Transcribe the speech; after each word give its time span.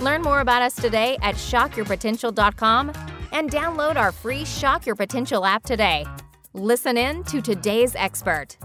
Learn 0.00 0.22
more 0.22 0.40
about 0.40 0.62
us 0.62 0.74
today 0.74 1.16
at 1.22 1.36
shockyourpotential.com 1.36 2.92
and 3.32 3.50
download 3.50 3.96
our 3.96 4.12
free 4.12 4.44
Shock 4.44 4.86
Your 4.86 4.94
Potential 4.94 5.44
app 5.44 5.62
today. 5.64 6.04
Listen 6.52 6.96
in 6.96 7.24
to 7.24 7.40
today's 7.40 7.94
expert. 7.96 8.56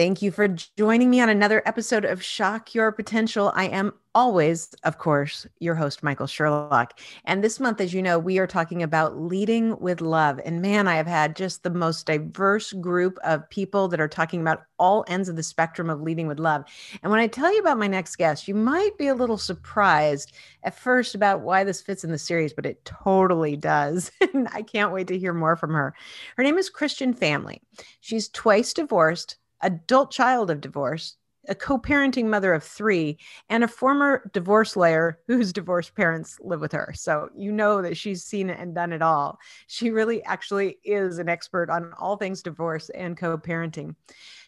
Thank 0.00 0.22
you 0.22 0.30
for 0.30 0.48
joining 0.78 1.10
me 1.10 1.20
on 1.20 1.28
another 1.28 1.62
episode 1.66 2.06
of 2.06 2.24
Shock 2.24 2.74
Your 2.74 2.90
Potential. 2.90 3.52
I 3.54 3.66
am 3.66 3.92
always, 4.14 4.72
of 4.84 4.96
course, 4.96 5.46
your 5.58 5.74
host, 5.74 6.02
Michael 6.02 6.26
Sherlock. 6.26 6.98
And 7.26 7.44
this 7.44 7.60
month, 7.60 7.82
as 7.82 7.92
you 7.92 8.00
know, 8.00 8.18
we 8.18 8.38
are 8.38 8.46
talking 8.46 8.82
about 8.82 9.20
leading 9.20 9.78
with 9.78 10.00
love. 10.00 10.40
And 10.42 10.62
man, 10.62 10.88
I 10.88 10.94
have 10.94 11.06
had 11.06 11.36
just 11.36 11.64
the 11.64 11.70
most 11.70 12.06
diverse 12.06 12.72
group 12.72 13.18
of 13.24 13.48
people 13.50 13.88
that 13.88 14.00
are 14.00 14.08
talking 14.08 14.40
about 14.40 14.62
all 14.78 15.04
ends 15.06 15.28
of 15.28 15.36
the 15.36 15.42
spectrum 15.42 15.90
of 15.90 16.00
leading 16.00 16.26
with 16.26 16.40
love. 16.40 16.64
And 17.02 17.12
when 17.12 17.20
I 17.20 17.26
tell 17.26 17.52
you 17.52 17.60
about 17.60 17.76
my 17.76 17.86
next 17.86 18.16
guest, 18.16 18.48
you 18.48 18.54
might 18.54 18.96
be 18.96 19.08
a 19.08 19.14
little 19.14 19.36
surprised 19.36 20.32
at 20.62 20.78
first 20.78 21.14
about 21.14 21.42
why 21.42 21.62
this 21.62 21.82
fits 21.82 22.04
in 22.04 22.10
the 22.10 22.16
series, 22.16 22.54
but 22.54 22.64
it 22.64 22.82
totally 22.86 23.54
does. 23.54 24.10
and 24.32 24.48
I 24.50 24.62
can't 24.62 24.92
wait 24.92 25.08
to 25.08 25.18
hear 25.18 25.34
more 25.34 25.56
from 25.56 25.74
her. 25.74 25.94
Her 26.38 26.42
name 26.42 26.56
is 26.56 26.70
Christian 26.70 27.12
Family. 27.12 27.60
She's 28.00 28.30
twice 28.30 28.72
divorced 28.72 29.36
adult 29.62 30.10
child 30.10 30.50
of 30.50 30.60
divorce, 30.60 31.16
a 31.48 31.54
co 31.54 31.78
parenting 31.78 32.26
mother 32.26 32.52
of 32.52 32.62
three, 32.62 33.18
and 33.48 33.64
a 33.64 33.68
former 33.68 34.30
divorce 34.32 34.76
lawyer 34.76 35.18
whose 35.26 35.52
divorced 35.54 35.94
parents 35.94 36.38
live 36.40 36.60
with 36.60 36.72
her. 36.72 36.92
So 36.94 37.28
you 37.36 37.52
know 37.52 37.82
that 37.82 37.96
she's 37.96 38.24
seen 38.24 38.50
it 38.50 38.58
and 38.58 38.74
done 38.74 38.92
it 38.92 39.02
all. 39.02 39.38
She 39.66 39.90
really 39.90 40.22
actually 40.24 40.78
is 40.84 41.18
an 41.18 41.28
expert 41.28 41.70
on 41.70 41.92
all 41.98 42.16
things 42.16 42.42
divorce 42.42 42.90
and 42.90 43.16
co 43.16 43.38
parenting. 43.38 43.94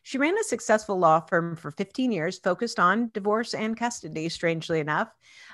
She 0.04 0.19
ran 0.19 0.36
a 0.36 0.44
successful 0.44 0.98
law 0.98 1.20
firm 1.20 1.56
for 1.56 1.70
15 1.70 2.10
years, 2.10 2.38
focused 2.38 2.80
on 2.80 3.10
divorce 3.14 3.54
and 3.54 3.76
custody, 3.76 4.28
strangely 4.28 4.80
enough. 4.80 5.08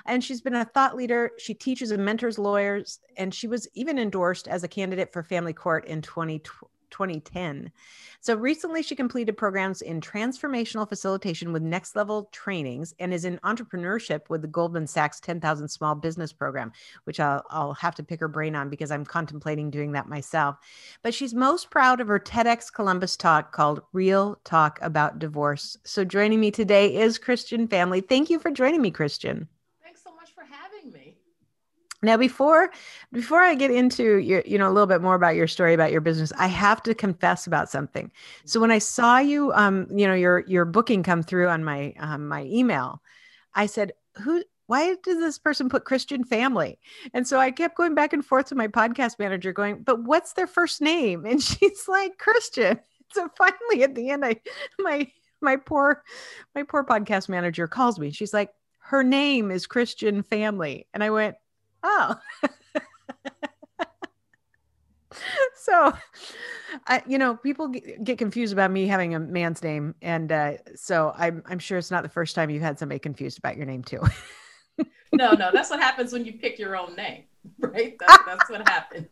And 0.05 0.23
she's 0.23 0.41
been 0.41 0.55
a 0.55 0.65
thought 0.65 0.95
leader. 0.95 1.31
She 1.37 1.53
teaches 1.53 1.91
and 1.91 2.03
mentors 2.03 2.39
lawyers, 2.39 2.99
and 3.15 3.33
she 3.33 3.47
was 3.47 3.67
even 3.75 3.99
endorsed 3.99 4.47
as 4.47 4.63
a 4.63 4.67
candidate 4.67 5.13
for 5.13 5.23
family 5.23 5.53
court 5.53 5.85
in 5.85 6.01
2020. 6.01 6.78
2010. 6.89 7.71
So 8.21 8.35
recently, 8.35 8.83
she 8.83 8.95
completed 8.95 9.37
programs 9.37 9.81
in 9.81 10.01
transformational 10.01 10.87
facilitation 10.87 11.53
with 11.53 11.61
next 11.61 11.95
level 11.95 12.29
trainings 12.31 12.93
and 12.99 13.13
is 13.13 13.25
in 13.25 13.39
entrepreneurship 13.39 14.21
with 14.29 14.41
the 14.41 14.47
Goldman 14.47 14.87
Sachs 14.87 15.19
10,000 15.19 15.67
Small 15.67 15.95
Business 15.95 16.33
Program, 16.33 16.71
which 17.05 17.19
I'll, 17.19 17.43
I'll 17.49 17.73
have 17.73 17.95
to 17.95 18.03
pick 18.03 18.19
her 18.19 18.27
brain 18.27 18.55
on 18.55 18.69
because 18.69 18.91
I'm 18.91 19.05
contemplating 19.05 19.69
doing 19.69 19.91
that 19.93 20.09
myself. 20.09 20.57
But 21.01 21.13
she's 21.13 21.33
most 21.33 21.69
proud 21.69 22.01
of 22.01 22.07
her 22.07 22.19
TEDx 22.19 22.71
Columbus 22.73 23.15
talk 23.15 23.51
called 23.51 23.81
Real 23.93 24.39
Talk 24.43 24.79
About 24.81 25.19
Divorce. 25.19 25.77
So 25.83 26.03
joining 26.03 26.39
me 26.39 26.51
today 26.51 26.95
is 26.95 27.17
Christian 27.17 27.67
Family. 27.67 28.01
Thank 28.01 28.29
you 28.29 28.39
for 28.39 28.51
joining 28.51 28.81
me, 28.81 28.91
Christian. 28.91 29.47
Now, 32.01 32.15
before 32.15 32.71
before 33.11 33.41
I 33.41 33.55
get 33.55 33.71
into 33.71 34.17
your, 34.17 34.41
you 34.45 34.57
know, 34.57 34.69
a 34.69 34.73
little 34.73 34.87
bit 34.87 35.01
more 35.01 35.15
about 35.15 35.35
your 35.35 35.47
story 35.47 35.73
about 35.73 35.91
your 35.91 36.01
business, 36.01 36.31
I 36.37 36.47
have 36.47 36.81
to 36.83 36.95
confess 36.95 37.45
about 37.45 37.69
something. 37.69 38.11
So 38.45 38.59
when 38.59 38.71
I 38.71 38.79
saw 38.79 39.17
you, 39.17 39.51
um, 39.53 39.87
you 39.93 40.07
know, 40.07 40.13
your 40.13 40.45
your 40.47 40.65
booking 40.65 41.03
come 41.03 41.23
through 41.23 41.49
on 41.49 41.63
my 41.63 41.93
um, 41.99 42.27
my 42.27 42.43
email, 42.45 43.01
I 43.53 43.65
said, 43.65 43.91
"Who? 44.23 44.43
Why 44.67 44.95
does 45.03 45.17
this 45.17 45.39
person 45.39 45.67
put 45.67 45.83
Christian 45.83 46.23
family?" 46.23 46.79
And 47.13 47.27
so 47.27 47.37
I 47.39 47.51
kept 47.51 47.75
going 47.75 47.95
back 47.95 48.13
and 48.13 48.25
forth 48.25 48.47
to 48.47 48.55
my 48.55 48.67
podcast 48.69 49.19
manager, 49.19 49.51
going, 49.51 49.83
"But 49.83 50.03
what's 50.03 50.33
their 50.33 50.47
first 50.47 50.81
name?" 50.81 51.25
And 51.25 51.41
she's 51.43 51.87
like, 51.87 52.17
"Christian." 52.17 52.79
So 53.11 53.27
finally, 53.37 53.83
at 53.83 53.95
the 53.95 54.09
end, 54.11 54.23
I 54.23 54.37
my 54.79 55.05
my 55.41 55.57
poor 55.57 56.03
my 56.55 56.63
poor 56.63 56.85
podcast 56.85 57.27
manager 57.27 57.67
calls 57.67 57.99
me. 57.99 58.11
She's 58.11 58.33
like, 58.33 58.51
"Her 58.77 59.03
name 59.03 59.51
is 59.51 59.67
Christian 59.67 60.23
Family," 60.23 60.87
and 60.93 61.03
I 61.03 61.09
went 61.09 61.35
oh. 61.83 62.15
So 65.55 65.91
I, 66.87 67.03
you 67.05 67.17
know 67.17 67.35
people 67.35 67.67
get 67.67 68.17
confused 68.17 68.53
about 68.53 68.71
me 68.71 68.87
having 68.87 69.15
a 69.15 69.19
man's 69.19 69.61
name 69.61 69.93
and 70.01 70.31
uh, 70.31 70.53
so 70.75 71.13
I'm, 71.17 71.43
I'm 71.45 71.59
sure 71.59 71.77
it's 71.77 71.91
not 71.91 72.03
the 72.03 72.09
first 72.09 72.35
time 72.35 72.49
you've 72.49 72.61
had 72.61 72.79
somebody 72.79 72.99
confused 72.99 73.37
about 73.37 73.57
your 73.57 73.65
name 73.65 73.83
too. 73.83 74.01
No 75.11 75.31
no 75.31 75.49
that's 75.51 75.71
what 75.71 75.79
happens 75.79 76.13
when 76.13 76.23
you 76.23 76.33
pick 76.33 76.59
your 76.59 76.77
own 76.77 76.95
name 76.95 77.23
right? 77.59 77.95
That's, 77.99 78.25
that's 78.25 78.49
what 78.49 78.67
happens. 78.67 79.07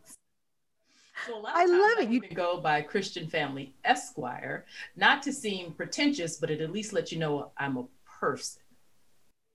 So 1.26 1.42
I 1.44 1.64
love 1.64 1.98
it. 1.98 2.10
You 2.10 2.20
can 2.20 2.34
go 2.34 2.60
by 2.60 2.80
Christian 2.80 3.28
Family 3.28 3.74
Esquire, 3.84 4.66
not 4.96 5.22
to 5.24 5.32
seem 5.32 5.72
pretentious, 5.72 6.36
but 6.36 6.50
it 6.50 6.60
at 6.60 6.70
least 6.70 6.92
let 6.92 7.10
you 7.10 7.18
know 7.18 7.50
I'm 7.56 7.76
a 7.76 7.84
person. 8.20 8.62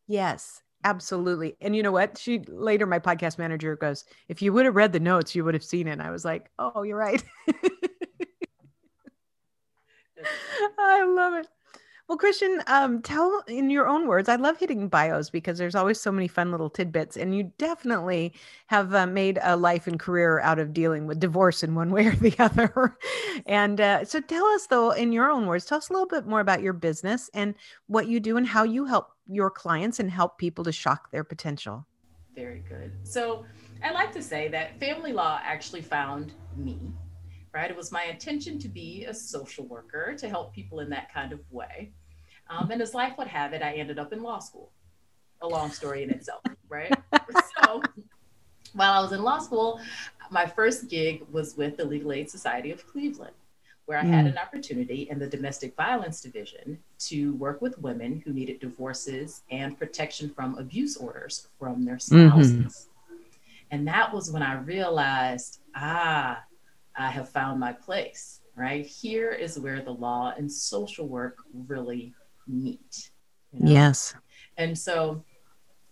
Yes, 0.07 0.62
Absolutely. 0.85 1.55
And 1.61 1.75
you 1.75 1.83
know 1.83 1.91
what? 1.94 2.17
She 2.17 2.39
later, 2.47 2.85
my 2.85 2.99
podcast 2.99 3.38
manager 3.38 3.75
goes, 3.77 4.03
If 4.27 4.41
you 4.41 4.51
would 4.53 4.66
have 4.66 4.75
read 4.75 4.91
the 4.91 4.99
notes, 4.99 5.33
you 5.35 5.45
would 5.45 5.53
have 5.53 5.63
seen 5.63 5.88
it. 5.88 5.91
And 5.94 6.01
I 6.01 6.11
was 6.11 6.25
like, 6.25 6.49
Oh, 6.59 6.83
you're 6.83 6.97
right. 6.97 7.23
I 10.77 11.03
love 11.05 11.33
it. 11.35 11.47
Well, 12.09 12.18
Christian, 12.18 12.62
um, 12.68 13.02
tell 13.02 13.44
in 13.47 13.69
your 13.69 13.88
own 13.88 14.08
words. 14.08 14.28
I 14.28 14.36
love 14.36 14.58
hitting 14.58 14.90
bios 14.90 15.30
because 15.30 15.58
there's 15.58 15.74
always 15.74 16.02
so 16.02 16.12
many 16.12 16.28
fun 16.28 16.52
little 16.52 16.69
tidbits, 16.69 17.16
and 17.16 17.34
you 17.36 17.53
definitely 17.58 18.34
have 18.68 18.94
uh, 18.94 19.08
made 19.08 19.40
a 19.41 19.56
life 19.56 19.88
and 19.88 19.97
career 19.97 20.42
out 20.42 20.59
of 20.59 20.74
dealing 20.74 21.08
with 21.08 21.22
divorce 21.22 21.63
in 21.63 21.75
one 21.75 21.92
way 21.94 22.08
or 22.08 22.16
the 22.16 22.36
other. 22.40 22.97
and 23.46 23.80
uh, 23.80 24.03
so, 24.03 24.19
tell 24.19 24.46
us 24.47 24.68
though, 24.68 24.92
in 24.92 25.13
your 25.13 25.31
own 25.31 25.47
words, 25.47 25.66
tell 25.66 25.78
us 25.78 25.90
a 25.90 25.94
little 25.94 26.08
bit 26.08 26.28
more 26.28 26.42
about 26.42 26.62
your 26.62 26.74
business 26.74 27.30
and 27.34 27.56
what 27.88 28.08
you 28.08 28.19
do 28.19 28.36
and 28.36 28.47
how 28.47 28.63
you 28.63 28.84
help 28.84 29.13
your 29.25 29.50
clients 29.50 30.02
and 30.02 30.12
help 30.12 30.38
people 30.38 30.66
to 30.66 30.74
shock 30.74 31.09
their 31.12 31.24
potential. 31.24 31.88
Very 32.36 32.63
good. 32.68 32.92
So, 33.03 33.46
I 33.81 33.92
like 33.92 34.12
to 34.12 34.22
say 34.22 34.50
that 34.50 34.78
family 34.78 35.13
law 35.13 35.40
actually 35.42 35.81
found 35.81 36.34
me 36.58 36.94
right? 37.53 37.69
It 37.69 37.78
was 37.78 37.91
my 37.91 38.03
intention 38.06 38.58
to 38.59 38.68
be 38.68 39.06
a 39.06 39.14
social 39.14 39.66
worker 39.66 40.16
to 40.18 40.28
help 40.28 40.53
people 40.53 40.80
in 40.80 40.90
that 40.90 41.14
kind 41.14 41.31
of 41.31 41.40
way. 41.52 41.91
Um, 42.50 42.72
and 42.72 42.81
as 42.81 42.94
life 42.94 43.14
would 43.18 43.28
have 43.28 43.53
it, 43.53 43.62
I 43.62 43.74
ended 43.74 44.00
up 44.00 44.12
in 44.12 44.22
law 44.22 44.40
school. 44.40 44.72
A 45.41 45.47
long 45.47 45.72
story 45.72 46.03
in 46.03 46.09
itself, 46.09 46.42
right? 46.69 46.94
so 47.63 47.81
while 48.74 48.94
I 48.94 49.02
was 49.02 49.12
in 49.12 49.22
law 49.22 49.40
school, 49.40 49.80
my 50.31 50.46
first 50.46 50.90
gig 50.90 51.24
was 51.31 51.56
with 51.58 51.78
the 51.78 51.86
Legal 51.86 52.13
Aid 52.13 52.30
Society 52.30 52.72
of 52.72 52.88
Cleveland, 52.88 53.36
where 53.86 54.00
I 54.00 54.03
mm. 54.03 54.09
had 54.09 54.25
an 54.25 54.38
opportunity 54.38 55.08
in 55.12 55.19
the 55.19 55.28
domestic 55.28 55.75
violence 55.75 56.22
division 56.22 56.80
to 57.00 57.34
work 57.36 57.62
with 57.62 57.78
women 57.80 58.24
who 58.25 58.31
needed 58.31 58.59
divorces 58.62 59.42
and 59.52 59.78
protection 59.78 60.30
from 60.30 60.58
abuse 60.58 60.96
orders 60.96 61.50
from 61.59 61.84
their 61.84 61.97
mm-hmm. 61.97 62.30
spouses. 62.30 62.56
Mm-hmm. 62.56 63.18
And 63.72 63.88
that 63.88 64.13
was 64.13 64.31
when 64.31 64.44
I 64.44 64.59
realized, 64.62 65.59
ah, 65.75 66.44
I 66.96 67.09
have 67.09 67.30
found 67.30 67.59
my 67.59 67.74
place, 67.74 68.42
right? 68.56 68.86
Here 68.86 69.31
is 69.31 69.59
where 69.59 69.81
the 69.81 69.92
law 69.92 70.34
and 70.38 70.52
social 70.52 71.08
work 71.08 71.40
really 71.68 72.14
meet. 72.48 73.09
You 73.52 73.66
know? 73.66 73.72
Yes. 73.72 74.16
And 74.58 74.78
so 74.78 75.24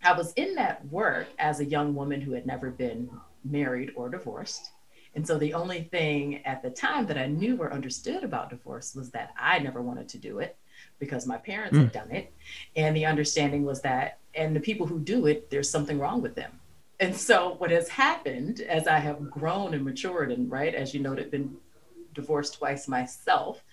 I 0.02 0.12
was 0.12 0.32
in 0.34 0.54
that 0.56 0.84
work 0.86 1.28
as 1.38 1.60
a 1.60 1.64
young 1.64 1.94
woman 1.94 2.20
who 2.20 2.32
had 2.32 2.46
never 2.46 2.70
been 2.70 3.10
married 3.44 3.92
or 3.96 4.08
divorced. 4.08 4.72
And 5.14 5.26
so 5.26 5.38
the 5.38 5.54
only 5.54 5.84
thing 5.84 6.44
at 6.46 6.62
the 6.62 6.70
time 6.70 7.06
that 7.06 7.18
I 7.18 7.26
knew 7.26 7.58
or 7.58 7.72
understood 7.72 8.24
about 8.24 8.50
divorce 8.50 8.94
was 8.94 9.10
that 9.10 9.34
I 9.38 9.58
never 9.58 9.82
wanted 9.82 10.08
to 10.10 10.18
do 10.18 10.38
it 10.38 10.56
because 10.98 11.26
my 11.26 11.36
parents 11.36 11.76
mm. 11.76 11.82
had 11.82 11.92
done 11.92 12.10
it. 12.10 12.32
And 12.76 12.96
the 12.96 13.06
understanding 13.06 13.64
was 13.64 13.82
that, 13.82 14.18
and 14.34 14.56
the 14.56 14.60
people 14.60 14.86
who 14.86 14.98
do 14.98 15.26
it, 15.26 15.50
there's 15.50 15.68
something 15.68 15.98
wrong 15.98 16.22
with 16.22 16.34
them. 16.34 16.52
And 17.02 17.16
so 17.16 17.56
what 17.58 17.72
has 17.72 17.88
happened 17.88 18.60
as 18.60 18.86
I 18.86 19.00
have 19.00 19.28
grown 19.28 19.74
and 19.74 19.84
matured, 19.84 20.30
and 20.30 20.48
right, 20.48 20.72
as 20.72 20.94
you 20.94 21.00
noted, 21.00 21.32
been 21.32 21.56
divorced 22.14 22.54
twice 22.54 22.86
myself, 22.86 23.64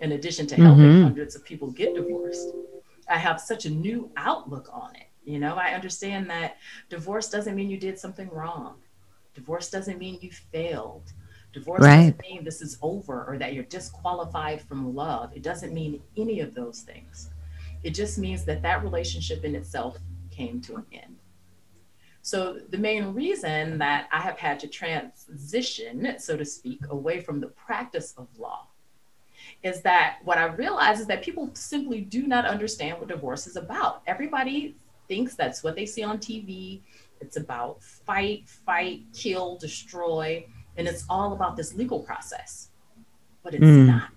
in 0.00 0.12
addition 0.12 0.46
to 0.46 0.54
helping 0.54 0.84
mm-hmm. 0.84 1.02
hundreds 1.02 1.34
of 1.34 1.44
people 1.44 1.68
get 1.72 1.96
divorced, 1.96 2.48
I 3.08 3.18
have 3.18 3.40
such 3.40 3.66
a 3.66 3.70
new 3.70 4.08
outlook 4.16 4.68
on 4.72 4.94
it. 4.94 5.08
You 5.24 5.40
know, 5.40 5.56
I 5.56 5.70
understand 5.70 6.30
that 6.30 6.58
divorce 6.88 7.28
doesn't 7.28 7.56
mean 7.56 7.68
you 7.68 7.76
did 7.76 7.98
something 7.98 8.28
wrong. 8.30 8.76
Divorce 9.34 9.68
doesn't 9.68 9.98
mean 9.98 10.20
you 10.20 10.30
failed. 10.30 11.12
Divorce 11.52 11.80
right. 11.80 11.96
doesn't 11.96 12.20
mean 12.20 12.44
this 12.44 12.62
is 12.62 12.78
over 12.82 13.24
or 13.24 13.36
that 13.36 13.52
you're 13.52 13.64
disqualified 13.64 14.62
from 14.62 14.94
love. 14.94 15.32
It 15.34 15.42
doesn't 15.42 15.74
mean 15.74 16.00
any 16.16 16.38
of 16.38 16.54
those 16.54 16.82
things. 16.82 17.30
It 17.82 17.94
just 17.94 18.16
means 18.16 18.44
that 18.44 18.62
that 18.62 18.84
relationship 18.84 19.42
in 19.42 19.56
itself 19.56 19.98
came 20.30 20.60
to 20.60 20.76
an 20.76 20.86
end. 20.92 21.16
So, 22.26 22.58
the 22.70 22.76
main 22.76 23.14
reason 23.14 23.78
that 23.78 24.08
I 24.10 24.20
have 24.20 24.36
had 24.36 24.58
to 24.58 24.66
transition, 24.66 26.16
so 26.18 26.36
to 26.36 26.44
speak, 26.44 26.80
away 26.90 27.20
from 27.20 27.40
the 27.40 27.46
practice 27.46 28.14
of 28.18 28.26
law 28.36 28.66
is 29.62 29.80
that 29.82 30.18
what 30.24 30.36
I 30.36 30.46
realize 30.46 30.98
is 30.98 31.06
that 31.06 31.22
people 31.22 31.48
simply 31.52 32.00
do 32.00 32.26
not 32.26 32.44
understand 32.44 32.98
what 32.98 33.06
divorce 33.06 33.46
is 33.46 33.54
about. 33.54 34.02
Everybody 34.08 34.74
thinks 35.06 35.36
that's 35.36 35.62
what 35.62 35.76
they 35.76 35.86
see 35.86 36.02
on 36.02 36.18
TV. 36.18 36.80
It's 37.20 37.36
about 37.36 37.80
fight, 37.80 38.48
fight, 38.48 39.02
kill, 39.14 39.56
destroy, 39.58 40.44
and 40.76 40.88
it's 40.88 41.04
all 41.08 41.32
about 41.32 41.56
this 41.56 41.74
legal 41.74 42.00
process. 42.00 42.70
But 43.44 43.54
it's 43.54 43.62
mm. 43.62 43.86
not. 43.86 44.10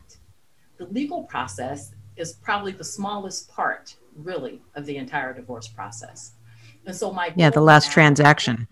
The 0.78 0.86
legal 0.86 1.26
process 1.26 1.92
is 2.18 2.34
probably 2.34 2.72
the 2.72 2.84
smallest 2.84 3.52
part, 3.52 3.98
really, 4.16 4.64
of 4.74 4.88
the 4.88 4.98
entire 4.98 5.32
divorce 5.32 5.68
process. 5.68 6.32
And 6.86 6.96
so 6.96 7.12
my 7.12 7.34
yeah, 7.36 7.50
the 7.50 7.62
last 7.62 7.88
now, 7.88 7.94
transaction. 7.94 8.68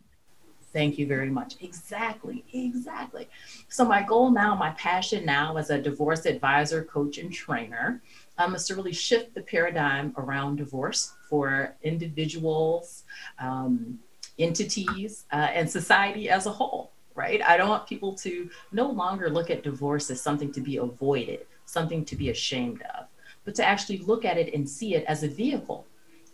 Thank 0.73 0.99
you 0.99 1.07
very 1.07 1.29
much. 1.29 1.55
Exactly, 1.61 2.43
exactly. 2.53 3.27
So 3.69 3.85
my 3.85 4.03
goal 4.03 4.29
now, 4.31 4.53
my 4.53 4.71
passion 4.71 5.25
now, 5.25 5.57
as 5.57 5.69
a 5.69 5.81
divorce 5.81 6.25
advisor, 6.25 6.83
coach, 6.83 7.17
and 7.17 7.33
trainer, 7.33 8.01
um, 8.37 8.53
is 8.53 8.65
to 8.67 8.75
really 8.75 8.93
shift 8.93 9.33
the 9.33 9.41
paradigm 9.41 10.13
around 10.17 10.57
divorce 10.57 11.13
for 11.29 11.75
individuals, 11.83 13.03
um, 13.39 13.99
entities, 14.37 15.25
uh, 15.31 15.49
and 15.53 15.69
society 15.69 16.29
as 16.29 16.45
a 16.45 16.51
whole. 16.51 16.91
Right? 17.15 17.41
I 17.41 17.57
don't 17.57 17.69
want 17.69 17.87
people 17.87 18.13
to 18.13 18.47
no 18.71 18.91
longer 18.91 19.31
look 19.31 19.49
at 19.49 19.63
divorce 19.63 20.11
as 20.11 20.21
something 20.21 20.51
to 20.51 20.61
be 20.61 20.77
avoided, 20.77 21.47
something 21.65 22.05
to 22.05 22.15
be 22.15 22.29
ashamed 22.29 22.83
of, 22.95 23.07
but 23.43 23.55
to 23.55 23.65
actually 23.65 23.97
look 23.99 24.25
at 24.25 24.37
it 24.37 24.53
and 24.53 24.69
see 24.69 24.93
it 24.93 25.03
as 25.05 25.23
a 25.23 25.27
vehicle 25.27 25.87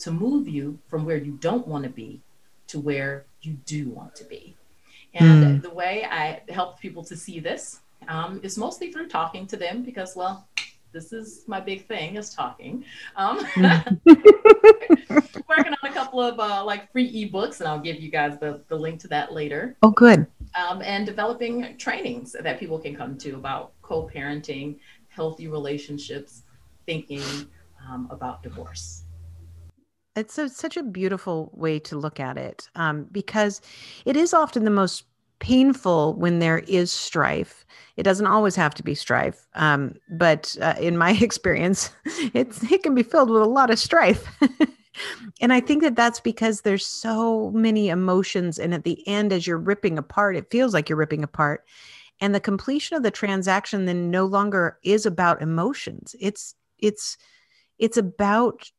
to 0.03 0.11
move 0.11 0.47
you 0.49 0.77
from 0.89 1.05
where 1.05 1.15
you 1.15 1.37
don't 1.39 1.65
want 1.65 1.85
to 1.85 1.89
be 1.89 2.19
to 2.67 2.77
where 2.77 3.25
you 3.41 3.53
do 3.65 3.87
want 3.87 4.13
to 4.15 4.25
be. 4.25 4.53
And 5.13 5.45
mm. 5.45 5.61
the 5.61 5.69
way 5.69 6.03
I 6.03 6.41
help 6.51 6.77
people 6.77 7.05
to 7.05 7.15
see 7.15 7.39
this 7.39 7.79
um, 8.09 8.41
is 8.43 8.57
mostly 8.57 8.91
through 8.91 9.07
talking 9.07 9.47
to 9.47 9.55
them 9.55 9.81
because, 9.81 10.13
well, 10.13 10.45
this 10.91 11.13
is 11.13 11.45
my 11.47 11.61
big 11.61 11.87
thing 11.87 12.17
is 12.17 12.33
talking. 12.33 12.83
Um, 13.15 13.47
working 13.55 14.03
on 15.73 15.77
a 15.83 15.93
couple 15.93 16.21
of 16.21 16.37
uh, 16.37 16.65
like 16.65 16.91
free 16.91 17.31
ebooks, 17.31 17.61
and 17.61 17.69
I'll 17.69 17.79
give 17.79 18.01
you 18.01 18.11
guys 18.11 18.37
the, 18.39 18.61
the 18.67 18.75
link 18.75 18.99
to 19.01 19.07
that 19.07 19.31
later. 19.31 19.77
Oh, 19.83 19.91
good. 19.91 20.27
Um, 20.55 20.81
and 20.81 21.05
developing 21.05 21.77
trainings 21.77 22.35
that 22.37 22.59
people 22.59 22.77
can 22.77 22.93
come 22.93 23.17
to 23.19 23.35
about 23.35 23.71
co-parenting, 23.81 24.79
healthy 25.07 25.47
relationships, 25.47 26.41
thinking 26.85 27.23
um, 27.89 28.09
about 28.11 28.43
divorce. 28.43 29.02
It's 30.15 30.37
a, 30.37 30.49
such 30.49 30.77
a 30.77 30.83
beautiful 30.83 31.49
way 31.53 31.79
to 31.79 31.97
look 31.97 32.19
at 32.19 32.37
it 32.37 32.69
um, 32.75 33.07
because 33.11 33.61
it 34.05 34.15
is 34.15 34.33
often 34.33 34.63
the 34.63 34.69
most 34.71 35.05
painful 35.39 36.13
when 36.13 36.39
there 36.39 36.59
is 36.59 36.91
strife. 36.91 37.65
It 37.97 38.03
doesn't 38.03 38.27
always 38.27 38.55
have 38.55 38.73
to 38.75 38.83
be 38.83 38.95
strife, 38.95 39.47
um, 39.55 39.95
but 40.09 40.55
uh, 40.61 40.75
in 40.79 40.97
my 40.97 41.11
experience, 41.21 41.91
it's 42.33 42.63
it 42.71 42.83
can 42.83 42.95
be 42.95 43.03
filled 43.03 43.29
with 43.29 43.41
a 43.41 43.45
lot 43.45 43.69
of 43.69 43.79
strife. 43.79 44.25
and 45.41 45.51
I 45.51 45.59
think 45.59 45.83
that 45.83 45.95
that's 45.95 46.19
because 46.19 46.61
there's 46.61 46.85
so 46.85 47.51
many 47.51 47.89
emotions, 47.89 48.59
and 48.59 48.73
at 48.73 48.83
the 48.83 49.05
end, 49.07 49.33
as 49.33 49.45
you're 49.45 49.57
ripping 49.57 49.97
apart, 49.97 50.35
it 50.35 50.51
feels 50.51 50.73
like 50.73 50.89
you're 50.89 50.97
ripping 50.97 51.23
apart. 51.23 51.65
And 52.21 52.33
the 52.33 52.39
completion 52.39 52.95
of 52.95 53.03
the 53.03 53.11
transaction 53.11 53.85
then 53.85 54.09
no 54.11 54.25
longer 54.25 54.77
is 54.83 55.05
about 55.05 55.41
emotions. 55.41 56.15
It's 56.19 56.55
it's 56.79 57.17
it's 57.79 57.97
about 57.97 58.71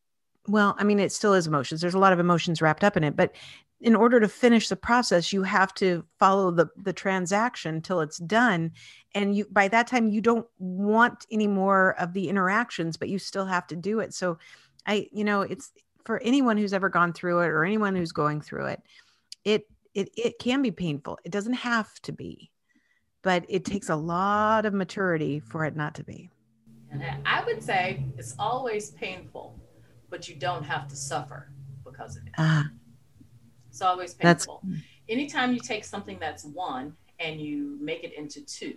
well, 0.47 0.77
I 0.79 0.85
mean, 0.85 1.01
it 1.01 1.13
still 1.13 1.35
is 1.35 1.47
emotions. 1.47 1.81
There's 1.81 1.95
a 1.95 1.99
lot 1.99 2.13
of 2.13 2.21
emotions 2.21 2.61
wrapped 2.61 2.85
up 2.85 2.97
in 2.97 3.05
it, 3.05 3.17
but 3.17 3.35
in 3.81 3.95
order 3.95 4.21
to 4.21 4.29
finish 4.29 4.69
the 4.69 4.77
process, 4.77 5.33
you 5.33 5.43
have 5.43 5.75
to 5.75 6.05
follow 6.19 6.51
the 6.51 6.69
the 6.77 6.93
transaction 6.93 7.81
till 7.81 8.01
it's 8.01 8.19
done. 8.19 8.73
And 9.15 9.37
you 9.37 9.47
by 9.51 9.69
that 9.69 9.87
time 9.87 10.09
you 10.09 10.21
don't 10.21 10.47
want 10.59 11.27
any 11.31 11.47
more 11.47 11.95
of 11.99 12.13
the 12.13 12.29
interactions, 12.29 12.97
but 12.97 13.09
you 13.09 13.19
still 13.19 13.47
have 13.47 13.67
to 13.69 13.77
do 13.77 14.01
it. 14.01 14.15
So 14.15 14.39
I, 14.87 15.09
you 15.13 15.25
know, 15.25 15.43
it's 15.43 15.73
for 16.05 16.21
anyone 16.23 16.57
who's 16.57 16.73
ever 16.73 16.89
gone 16.89 17.13
through 17.13 17.41
it 17.41 17.49
or 17.49 17.65
anyone 17.65 17.97
who's 17.97 18.13
going 18.13 18.41
through 18.41 18.67
it, 18.67 18.83
it 19.45 19.67
it 19.95 20.11
it 20.17 20.39
can 20.39 20.63
be 20.63 20.71
painful. 20.71 21.19
It 21.25 21.33
doesn't 21.33 21.55
have 21.55 21.93
to 22.03 22.13
be, 22.13 22.51
but 23.23 23.45
it 23.49 23.65
takes 23.65 23.89
a 23.89 23.97
lot 23.97 24.67
of 24.67 24.75
maturity 24.75 25.41
for 25.41 25.65
it 25.65 25.77
not 25.77 25.95
to 25.97 26.05
be. 26.05 26.31
I 27.27 27.43
would 27.45 27.63
say 27.63 28.07
it's 28.17 28.35
always 28.39 28.93
painful 28.93 29.59
but 30.15 30.29
you 30.29 30.37
don't 30.37 30.63
have 30.63 30.87
to 30.87 30.95
suffer 30.95 31.49
because 31.85 32.17
of 32.17 32.25
it. 32.25 32.33
Uh, 32.39 32.63
it's 33.69 33.83
always 33.83 34.15
painful. 34.15 34.63
Anytime 35.09 35.53
you 35.53 35.59
take 35.59 35.85
something 35.85 36.19
that's 36.21 36.45
one 36.45 36.95
and 37.19 37.41
you 37.41 37.77
make 37.81 38.05
it 38.05 38.13
into 38.17 38.41
two, 38.43 38.77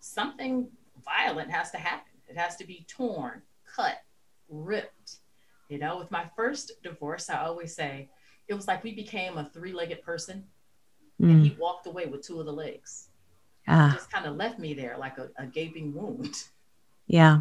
something 0.00 0.66
violent 1.04 1.50
has 1.50 1.70
to 1.72 1.76
happen. 1.76 2.10
It 2.26 2.38
has 2.38 2.56
to 2.56 2.66
be 2.66 2.86
torn, 2.88 3.42
cut, 3.70 3.96
ripped. 4.48 5.16
You 5.68 5.76
know, 5.76 5.98
with 5.98 6.10
my 6.10 6.24
first 6.34 6.82
divorce, 6.82 7.28
I 7.28 7.42
always 7.44 7.74
say 7.74 8.08
it 8.48 8.54
was 8.54 8.66
like 8.66 8.82
we 8.82 8.94
became 8.94 9.36
a 9.36 9.50
three 9.52 9.74
legged 9.74 10.00
person 10.00 10.42
mm. 11.20 11.28
and 11.28 11.44
he 11.44 11.54
walked 11.60 11.86
away 11.86 12.06
with 12.06 12.26
two 12.26 12.40
of 12.40 12.46
the 12.46 12.52
legs. 12.52 13.08
Ah. 13.68 13.90
Just 13.92 14.10
kind 14.10 14.24
of 14.24 14.36
left 14.36 14.58
me 14.58 14.72
there 14.72 14.96
like 14.96 15.18
a, 15.18 15.28
a 15.36 15.44
gaping 15.44 15.92
wound. 15.92 16.34
Yeah. 17.08 17.40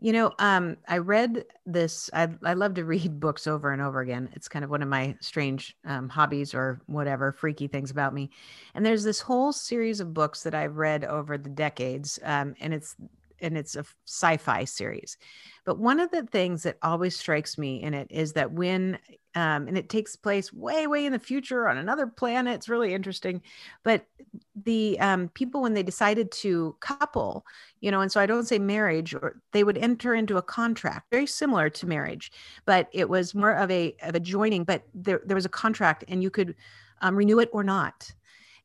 You 0.00 0.12
know, 0.12 0.32
um, 0.38 0.76
I 0.86 0.98
read 0.98 1.44
this. 1.66 2.08
I, 2.12 2.28
I 2.44 2.54
love 2.54 2.74
to 2.74 2.84
read 2.84 3.18
books 3.20 3.46
over 3.46 3.72
and 3.72 3.82
over 3.82 4.00
again. 4.00 4.28
It's 4.32 4.48
kind 4.48 4.64
of 4.64 4.70
one 4.70 4.82
of 4.82 4.88
my 4.88 5.16
strange 5.20 5.76
um, 5.84 6.08
hobbies 6.08 6.54
or 6.54 6.80
whatever 6.86 7.32
freaky 7.32 7.66
things 7.66 7.90
about 7.90 8.14
me. 8.14 8.30
And 8.74 8.86
there's 8.86 9.04
this 9.04 9.20
whole 9.20 9.52
series 9.52 10.00
of 10.00 10.14
books 10.14 10.42
that 10.44 10.54
I've 10.54 10.76
read 10.76 11.04
over 11.04 11.36
the 11.36 11.50
decades, 11.50 12.18
um, 12.22 12.54
and 12.60 12.72
it's 12.72 12.94
and 13.40 13.56
it's 13.56 13.76
a 13.76 13.84
sci-fi 14.06 14.64
series. 14.64 15.16
But 15.64 15.78
one 15.78 16.00
of 16.00 16.10
the 16.10 16.24
things 16.24 16.62
that 16.62 16.78
always 16.82 17.16
strikes 17.16 17.58
me 17.58 17.82
in 17.82 17.94
it 17.94 18.08
is 18.10 18.32
that 18.34 18.52
when 18.52 18.98
um, 19.34 19.68
and 19.68 19.78
it 19.78 19.88
takes 19.88 20.16
place 20.16 20.52
way 20.52 20.86
way 20.86 21.06
in 21.06 21.12
the 21.12 21.18
future 21.18 21.68
on 21.68 21.76
another 21.76 22.06
planet 22.06 22.54
it's 22.54 22.68
really 22.68 22.92
interesting 22.92 23.40
but 23.84 24.04
the 24.64 24.98
um, 25.00 25.28
people 25.28 25.62
when 25.62 25.74
they 25.74 25.82
decided 25.82 26.30
to 26.32 26.74
couple 26.80 27.44
you 27.80 27.90
know 27.90 28.00
and 28.00 28.10
so 28.10 28.20
i 28.20 28.26
don't 28.26 28.48
say 28.48 28.58
marriage 28.58 29.14
or 29.14 29.40
they 29.52 29.62
would 29.62 29.78
enter 29.78 30.14
into 30.14 30.38
a 30.38 30.42
contract 30.42 31.06
very 31.10 31.26
similar 31.26 31.68
to 31.70 31.86
marriage 31.86 32.32
but 32.64 32.88
it 32.92 33.08
was 33.08 33.34
more 33.34 33.52
of 33.52 33.70
a 33.70 33.94
of 34.02 34.14
a 34.14 34.20
joining 34.20 34.64
but 34.64 34.82
there, 34.94 35.20
there 35.24 35.36
was 35.36 35.46
a 35.46 35.50
contract 35.50 36.04
and 36.08 36.22
you 36.22 36.30
could 36.30 36.54
um, 37.00 37.14
renew 37.14 37.38
it 37.38 37.50
or 37.52 37.62
not 37.62 38.10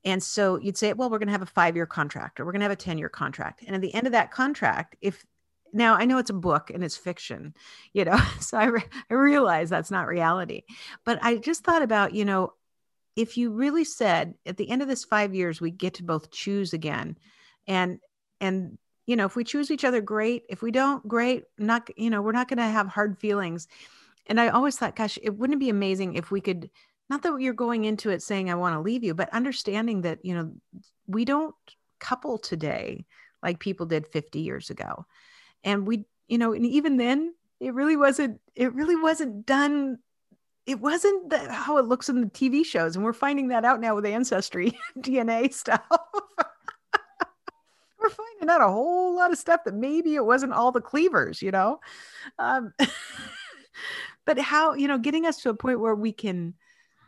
and 0.05 0.21
so 0.21 0.57
you'd 0.57 0.77
say, 0.77 0.93
well, 0.93 1.09
we're 1.09 1.19
going 1.19 1.27
to 1.27 1.33
have 1.33 1.41
a 1.41 1.47
five 1.47 1.75
year 1.75 1.85
contract 1.85 2.39
or 2.39 2.45
we're 2.45 2.51
going 2.51 2.61
to 2.61 2.65
have 2.65 2.71
a 2.71 2.75
10 2.75 2.97
year 2.97 3.09
contract. 3.09 3.63
And 3.65 3.75
at 3.75 3.81
the 3.81 3.93
end 3.93 4.05
of 4.05 4.13
that 4.13 4.31
contract, 4.31 4.95
if 5.01 5.25
now 5.71 5.95
I 5.95 6.05
know 6.05 6.17
it's 6.17 6.29
a 6.29 6.35
book 6.35 6.69
and 6.69 6.83
it's 6.83 6.97
fiction, 6.97 7.53
you 7.93 8.05
know, 8.05 8.19
so 8.39 8.57
I, 8.57 8.65
re- 8.65 8.83
I 9.09 9.13
realize 9.13 9.69
that's 9.69 9.91
not 9.91 10.07
reality. 10.07 10.63
But 11.05 11.19
I 11.23 11.37
just 11.37 11.63
thought 11.63 11.81
about, 11.81 12.13
you 12.13 12.25
know, 12.25 12.53
if 13.15 13.37
you 13.37 13.51
really 13.51 13.83
said 13.83 14.33
at 14.45 14.57
the 14.57 14.69
end 14.69 14.81
of 14.81 14.87
this 14.87 15.05
five 15.05 15.35
years, 15.35 15.61
we 15.61 15.71
get 15.71 15.95
to 15.95 16.03
both 16.03 16.31
choose 16.31 16.73
again 16.73 17.17
and, 17.67 17.99
and, 18.41 18.77
you 19.05 19.17
know, 19.17 19.25
if 19.25 19.35
we 19.35 19.43
choose 19.43 19.69
each 19.69 19.83
other, 19.83 19.99
great. 19.99 20.43
If 20.47 20.61
we 20.61 20.71
don't, 20.71 21.05
great. 21.05 21.43
Not, 21.57 21.89
you 21.97 22.09
know, 22.09 22.21
we're 22.21 22.31
not 22.31 22.47
going 22.47 22.57
to 22.57 22.63
have 22.63 22.87
hard 22.87 23.19
feelings. 23.19 23.67
And 24.27 24.39
I 24.39 24.47
always 24.47 24.77
thought, 24.77 24.95
gosh, 24.95 25.19
it 25.21 25.37
wouldn't 25.37 25.57
it 25.57 25.59
be 25.59 25.69
amazing 25.69 26.15
if 26.15 26.31
we 26.31 26.39
could 26.39 26.69
not 27.13 27.21
that 27.21 27.39
you're 27.39 27.53
going 27.53 27.85
into 27.85 28.09
it 28.09 28.21
saying 28.23 28.49
i 28.49 28.55
want 28.55 28.75
to 28.75 28.81
leave 28.81 29.03
you 29.03 29.13
but 29.13 29.29
understanding 29.29 30.01
that 30.01 30.19
you 30.23 30.33
know 30.33 30.51
we 31.07 31.25
don't 31.25 31.55
couple 32.03 32.37
today 32.37 33.05
like 33.41 33.59
people 33.59 33.85
did 33.85 34.07
50 34.07 34.39
years 34.39 34.69
ago. 34.69 35.05
And 35.63 35.87
we 35.87 36.05
you 36.27 36.37
know 36.37 36.53
and 36.53 36.65
even 36.65 36.97
then 36.97 37.33
it 37.59 37.73
really 37.73 37.95
wasn't 37.95 38.39
it 38.55 38.73
really 38.73 38.95
wasn't 38.95 39.45
done 39.45 39.99
it 40.65 40.79
wasn't 40.79 41.29
the, 41.29 41.51
how 41.51 41.77
it 41.77 41.85
looks 41.85 42.07
in 42.07 42.21
the 42.21 42.27
tv 42.27 42.65
shows 42.65 42.95
and 42.95 43.03
we're 43.03 43.11
finding 43.11 43.49
that 43.49 43.65
out 43.65 43.81
now 43.81 43.93
with 43.95 44.05
ancestry 44.05 44.77
dna 44.99 45.53
stuff. 45.53 45.81
We're 47.99 48.09
finding 48.09 48.49
out 48.49 48.61
a 48.61 48.67
whole 48.67 49.15
lot 49.15 49.31
of 49.31 49.37
stuff 49.37 49.61
that 49.63 49.73
maybe 49.73 50.15
it 50.15 50.25
wasn't 50.25 50.51
all 50.51 50.73
the 50.73 50.81
cleavers 50.81 51.41
you 51.41 51.51
know? 51.51 51.79
Um, 52.37 52.73
but 54.25 54.37
how 54.37 54.73
you 54.73 54.89
know 54.89 54.97
getting 54.97 55.25
us 55.25 55.41
to 55.43 55.49
a 55.49 55.53
point 55.53 55.79
where 55.79 55.95
we 55.95 56.11
can 56.11 56.53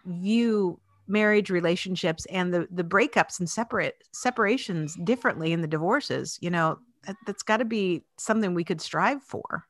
view 0.06 0.80
marriage 1.08 1.50
relationships 1.50 2.26
and 2.28 2.54
the 2.54 2.68
the 2.72 2.84
breakups 2.84 3.40
and 3.40 3.50
separate 3.50 4.04
separations 4.12 4.96
differently 5.04 5.52
in 5.52 5.62
the 5.62 5.68
divorces 5.68 6.38
you 6.42 6.50
know 6.50 6.80
that, 7.06 7.16
that's 7.28 7.44
got 7.44 7.58
to 7.58 7.66
be 7.66 8.04
something 8.18 8.54
we 8.54 8.64
could 8.64 8.82
strive 8.82 9.22
for 9.22 9.66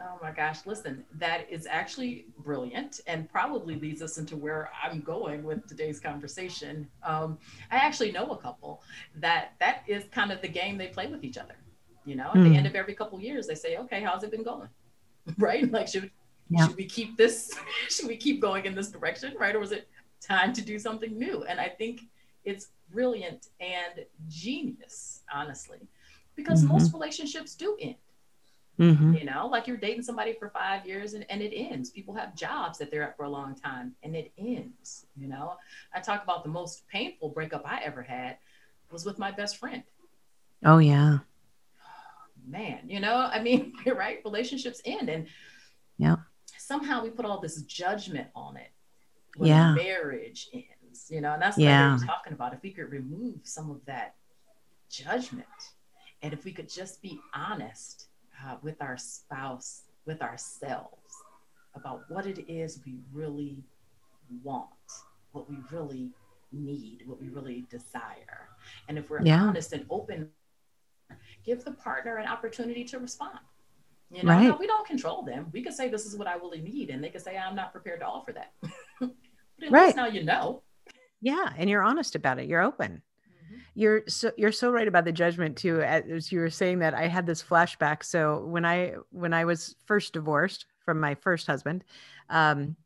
oh 0.00 0.18
my 0.22 0.30
gosh 0.30 0.64
listen 0.64 1.04
that 1.14 1.44
is 1.50 1.66
actually 1.68 2.26
brilliant 2.38 3.00
and 3.08 3.28
probably 3.28 3.74
leads 3.76 4.00
us 4.00 4.18
into 4.18 4.36
where 4.36 4.70
i'm 4.82 5.00
going 5.00 5.42
with 5.42 5.66
today's 5.66 5.98
conversation 5.98 6.88
um, 7.02 7.36
i 7.72 7.76
actually 7.76 8.12
know 8.12 8.30
a 8.30 8.36
couple 8.36 8.82
that 9.16 9.54
that 9.58 9.82
is 9.88 10.04
kind 10.12 10.30
of 10.30 10.40
the 10.40 10.48
game 10.48 10.78
they 10.78 10.88
play 10.88 11.08
with 11.08 11.24
each 11.24 11.38
other 11.38 11.56
you 12.04 12.14
know 12.14 12.28
at 12.28 12.34
mm. 12.34 12.44
the 12.44 12.50
hmm. 12.50 12.56
end 12.56 12.66
of 12.66 12.76
every 12.76 12.94
couple 12.94 13.18
years 13.20 13.48
they 13.48 13.54
say 13.56 13.76
okay 13.76 14.00
how's 14.00 14.22
it 14.22 14.30
been 14.30 14.44
going 14.44 14.68
right 15.38 15.70
like 15.72 15.88
should 15.88 16.10
yeah. 16.48 16.66
should 16.66 16.76
we 16.76 16.84
keep 16.84 17.16
this 17.16 17.52
should 17.88 18.06
we 18.08 18.16
keep 18.16 18.40
going 18.40 18.64
in 18.64 18.74
this 18.74 18.88
direction 18.88 19.34
right? 19.38 19.54
Or 19.54 19.60
was 19.60 19.72
it 19.72 19.88
time 20.20 20.52
to 20.54 20.62
do 20.62 20.78
something 20.78 21.16
new? 21.18 21.44
And 21.44 21.60
i 21.60 21.68
think 21.68 22.02
it's 22.44 22.68
brilliant 22.90 23.48
and 23.60 24.06
genius 24.28 25.22
honestly 25.34 25.78
because 26.36 26.62
mm-hmm. 26.62 26.74
most 26.74 26.92
relationships 26.92 27.54
do 27.54 27.76
end. 27.80 27.96
Mm-hmm. 28.78 29.14
you 29.14 29.24
know 29.24 29.46
like 29.46 29.66
you're 29.66 29.78
dating 29.78 30.02
somebody 30.02 30.34
for 30.34 30.50
five 30.50 30.84
years 30.86 31.14
and, 31.14 31.24
and 31.30 31.40
it 31.40 31.54
ends. 31.56 31.90
People 31.90 32.14
have 32.14 32.34
jobs 32.34 32.78
that 32.78 32.90
they're 32.90 33.02
at 33.02 33.16
for 33.16 33.24
a 33.24 33.28
long 33.28 33.54
time 33.54 33.94
and 34.02 34.14
it 34.14 34.32
ends 34.38 35.06
you 35.16 35.28
know? 35.28 35.54
I 35.94 36.00
talk 36.00 36.22
about 36.22 36.44
the 36.44 36.50
most 36.50 36.86
painful 36.88 37.30
breakup 37.30 37.62
i 37.64 37.80
ever 37.82 38.02
had 38.02 38.36
was 38.92 39.04
with 39.04 39.18
my 39.18 39.30
best 39.32 39.56
friend. 39.56 39.82
Oh 40.64 40.78
yeah. 40.78 41.18
Man 42.46 42.80
you 42.86 43.00
know 43.00 43.16
i 43.32 43.42
mean 43.42 43.72
you're 43.84 43.96
right? 44.06 44.20
Relationships 44.24 44.80
end 44.84 45.08
and 45.08 45.26
yeah 45.98 46.16
somehow 46.66 47.00
we 47.00 47.10
put 47.10 47.24
all 47.24 47.40
this 47.40 47.62
judgment 47.62 48.26
on 48.34 48.56
it 48.56 48.70
yeah 49.38 49.72
marriage 49.74 50.48
ends 50.52 51.06
you 51.08 51.20
know 51.20 51.32
and 51.34 51.40
that's 51.42 51.56
yeah. 51.56 51.92
what 51.92 52.00
I'm 52.00 52.06
talking 52.06 52.32
about 52.32 52.54
if 52.54 52.62
we 52.62 52.70
could 52.70 52.90
remove 52.90 53.36
some 53.44 53.70
of 53.70 53.84
that 53.86 54.16
judgment 54.90 55.46
and 56.22 56.32
if 56.32 56.44
we 56.44 56.52
could 56.52 56.68
just 56.68 57.00
be 57.02 57.20
honest 57.34 58.06
uh, 58.44 58.56
with 58.62 58.82
our 58.82 58.96
spouse 58.96 59.82
with 60.06 60.22
ourselves 60.22 61.14
about 61.76 62.02
what 62.08 62.26
it 62.26 62.44
is 62.50 62.80
we 62.84 62.98
really 63.12 63.62
want 64.42 64.66
what 65.32 65.48
we 65.48 65.58
really 65.70 66.10
need 66.50 67.02
what 67.06 67.20
we 67.20 67.28
really 67.28 67.64
desire 67.70 68.48
and 68.88 68.98
if 68.98 69.08
we're 69.08 69.22
yeah. 69.22 69.42
honest 69.42 69.72
and 69.72 69.86
open 69.88 70.28
give 71.44 71.64
the 71.64 71.70
partner 71.70 72.16
an 72.16 72.26
opportunity 72.26 72.82
to 72.82 72.98
respond 72.98 73.38
you 74.10 74.22
know, 74.22 74.32
right. 74.32 74.48
no, 74.48 74.56
we 74.56 74.66
don't 74.66 74.86
control 74.86 75.22
them. 75.22 75.48
We 75.52 75.62
could 75.62 75.74
say 75.74 75.88
this 75.88 76.06
is 76.06 76.16
what 76.16 76.28
I 76.28 76.34
really 76.34 76.60
need, 76.60 76.90
and 76.90 77.02
they 77.02 77.08
could 77.08 77.22
say 77.22 77.36
I'm 77.36 77.56
not 77.56 77.72
prepared 77.72 78.00
to 78.00 78.06
offer 78.06 78.32
that. 78.32 78.52
but 79.00 79.10
at 79.62 79.70
right. 79.70 79.86
least 79.86 79.96
now 79.96 80.06
you 80.06 80.22
know. 80.22 80.62
Yeah, 81.20 81.50
and 81.56 81.68
you're 81.68 81.82
honest 81.82 82.14
about 82.14 82.38
it. 82.38 82.46
You're 82.46 82.62
open. 82.62 83.02
Mm-hmm. 83.02 83.56
You're 83.74 84.02
so 84.06 84.30
you're 84.36 84.52
so 84.52 84.70
right 84.70 84.86
about 84.86 85.04
the 85.04 85.12
judgment 85.12 85.56
too. 85.56 85.80
As 85.82 86.30
you 86.30 86.40
were 86.40 86.50
saying 86.50 86.78
that, 86.80 86.94
I 86.94 87.08
had 87.08 87.26
this 87.26 87.42
flashback. 87.42 88.04
So 88.04 88.44
when 88.44 88.64
I 88.64 88.94
when 89.10 89.32
I 89.34 89.44
was 89.44 89.74
first 89.86 90.12
divorced 90.12 90.66
from 90.84 91.00
my 91.00 91.14
first 91.16 91.46
husband, 91.46 91.82
um, 92.30 92.76